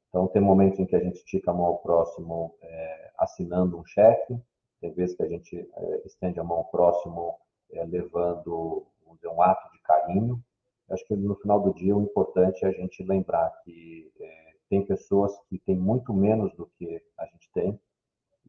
Então, 0.08 0.26
tem 0.26 0.42
momentos 0.42 0.80
em 0.80 0.84
que 0.84 0.96
a 0.96 1.00
gente 1.00 1.16
estica 1.16 1.52
a 1.52 1.54
mão 1.54 1.66
ao 1.66 1.78
próximo 1.78 2.56
é, 2.60 3.12
assinando 3.18 3.78
um 3.78 3.84
cheque, 3.84 4.36
tem 4.80 4.92
vezes 4.92 5.16
que 5.16 5.22
a 5.22 5.28
gente 5.28 5.56
é, 5.56 6.02
estende 6.04 6.40
a 6.40 6.44
mão 6.44 6.58
ao 6.58 6.64
próximo 6.64 7.38
é, 7.70 7.84
levando 7.84 8.86
um 9.26 9.42
ato 9.42 9.72
de 9.72 9.80
carinho. 9.80 10.42
acho 10.90 11.06
que 11.06 11.16
no 11.16 11.34
final 11.36 11.60
do 11.60 11.72
dia 11.72 11.96
o 11.96 12.02
importante 12.02 12.64
é 12.64 12.68
a 12.68 12.72
gente 12.72 13.02
lembrar 13.02 13.50
que 13.64 14.12
é, 14.20 14.52
tem 14.68 14.84
pessoas 14.84 15.32
que 15.48 15.58
têm 15.60 15.76
muito 15.76 16.12
menos 16.12 16.52
do 16.54 16.66
que 16.78 17.00
a 17.16 17.24
gente 17.26 17.50
tem 17.54 17.80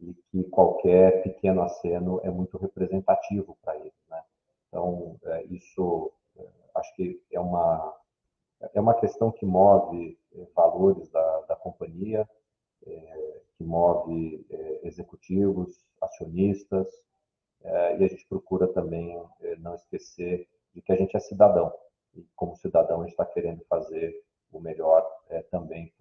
e 0.01 0.13
que 0.29 0.43
qualquer 0.45 1.23
pequeno 1.23 1.61
aceno 1.61 2.19
é 2.23 2.29
muito 2.29 2.57
representativo 2.57 3.57
para 3.61 3.75
eles, 3.77 3.93
né? 4.09 4.21
Então 4.67 5.17
é, 5.23 5.43
isso 5.45 6.11
é, 6.37 6.45
acho 6.75 6.95
que 6.95 7.21
é 7.31 7.39
uma 7.39 7.95
é 8.73 8.79
uma 8.79 8.93
questão 8.95 9.31
que 9.31 9.45
move 9.45 10.17
é, 10.33 10.45
valores 10.55 11.09
da, 11.09 11.41
da 11.41 11.55
companhia, 11.55 12.27
é, 12.85 13.41
que 13.57 13.63
move 13.63 14.45
é, 14.49 14.87
executivos, 14.87 15.85
acionistas, 16.01 16.87
e 17.97 18.03
a 18.03 18.07
gente 18.07 18.27
procura 18.27 18.67
também 18.67 19.19
não 19.57 19.73
esquecer 19.73 20.47
de 20.71 20.83
que 20.83 20.91
a 20.91 20.95
gente 20.95 21.17
é 21.17 21.19
cidadão. 21.19 21.73
E 22.15 22.23
como 22.35 22.55
cidadão, 22.55 22.99
a 22.99 23.03
gente 23.05 23.13
está 23.13 23.25
querendo 23.25 23.65
fazer 23.65 24.23
o 24.51 24.59
melhor 24.59 25.05
é, 25.29 25.41
também 25.43 25.91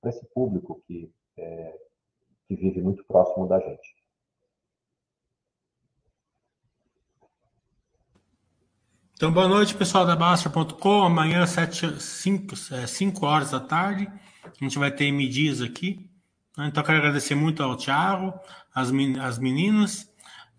para 0.00 0.10
esse 0.10 0.24
público 0.26 0.82
é, 0.82 0.86
que 0.86 1.12
vive 2.62 2.80
muito 2.80 3.02
próximo 3.04 3.48
da 3.48 3.58
gente. 3.58 3.96
Então, 9.14 9.32
boa 9.32 9.48
noite, 9.48 9.74
pessoal 9.74 10.06
da 10.06 10.16
Basta.com. 10.16 11.02
Amanhã, 11.02 11.44
5 11.46 13.26
horas 13.26 13.50
da 13.50 13.60
tarde, 13.60 14.08
a 14.44 14.64
gente 14.64 14.78
vai 14.78 14.90
ter 14.90 15.10
medidas 15.12 15.60
aqui. 15.60 16.08
Então, 16.58 16.82
quero 16.82 16.98
agradecer 16.98 17.34
muito 17.34 17.62
ao 17.62 17.76
Thiago, 17.76 18.32
as, 18.74 18.90
as 19.20 19.38
meninas 19.38 20.08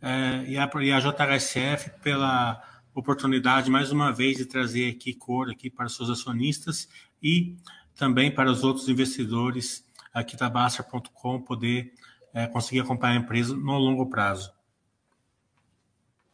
é, 0.02 0.44
e, 0.46 0.54
e 0.54 0.92
a 0.92 1.00
JHSF 1.00 2.02
pela 2.02 2.62
oportunidade, 2.94 3.72
mais 3.72 3.92
uma 3.92 4.12
vez, 4.12 4.38
de 4.38 4.46
trazer 4.46 4.92
aqui 4.92 5.14
cor 5.14 5.50
aqui 5.50 5.70
para 5.70 5.86
os 5.86 5.96
seus 5.96 6.10
acionistas 6.10 6.88
e 7.22 7.58
também 7.96 8.34
para 8.34 8.50
os 8.50 8.64
outros 8.64 8.90
investidores 8.90 9.86
aqui 10.14 10.38
da 10.38 10.50
Basta.com 10.50 11.42
poder 11.42 11.92
é, 12.34 12.48
conseguir 12.48 12.82
acompanhar 12.82 13.14
a 13.14 13.18
empresa 13.18 13.56
no 13.56 13.78
longo 13.78 14.10
prazo. 14.10 14.54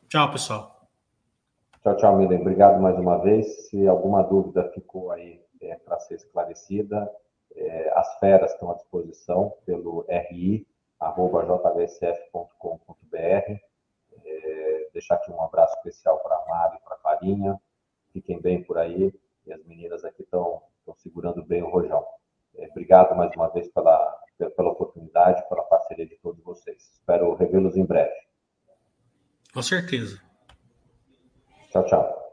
Tchau, 0.08 0.32
pessoal. 0.32 0.88
Tchau, 1.82 1.96
tchau, 1.96 2.18
Milen. 2.18 2.42
Obrigado 2.42 2.82
mais 2.82 2.98
uma 2.98 3.18
vez. 3.18 3.70
Se 3.70 3.88
alguma 3.88 4.22
dúvida 4.24 4.70
ficou 4.74 5.12
aí 5.12 5.42
é, 5.62 5.76
para 5.76 6.00
ser 6.00 6.16
esclarecida, 6.16 7.10
é, 7.56 7.92
as 7.96 8.20
feras 8.20 8.52
estão 8.52 8.72
à 8.72 8.74
disposição 8.76 9.54
pelo 9.66 10.06
ri.jvsf.com.br. 10.10 10.68
É, 14.26 14.90
deixar 14.94 15.16
aqui 15.16 15.32
um 15.32 15.42
abraço 15.42 15.76
especial 15.78 16.20
para 16.20 16.36
a 16.36 16.46
Mari 16.48 16.78
e 16.78 16.80
para 16.82 16.96
a 16.96 17.00
Farinha. 17.00 17.60
Fiquem 18.12 18.42
bem 18.42 18.64
por 18.64 18.78
aí. 18.78 19.14
E 19.46 19.54
as 19.54 19.64
meninas 19.66 20.04
aqui 20.04 20.24
estão 20.24 20.62
segurando 20.98 21.44
bem 21.44 21.64
o 21.64 21.70
rojão. 21.70 22.06
Obrigado 22.72 23.16
mais 23.16 23.32
uma 23.36 23.50
vez 23.50 23.68
pela, 23.70 24.22
pela 24.38 24.70
oportunidade, 24.70 25.48
pela 25.50 25.64
parceria 25.64 26.08
de 26.08 26.16
todos 26.18 26.44
vocês. 26.44 26.78
Espero 26.94 27.36
revê-los 27.36 27.76
em 27.76 27.86
breve. 27.86 28.14
Com 29.54 29.62
certeza. 29.62 30.22
Tchau, 31.72 31.86
tchau. 31.86 32.29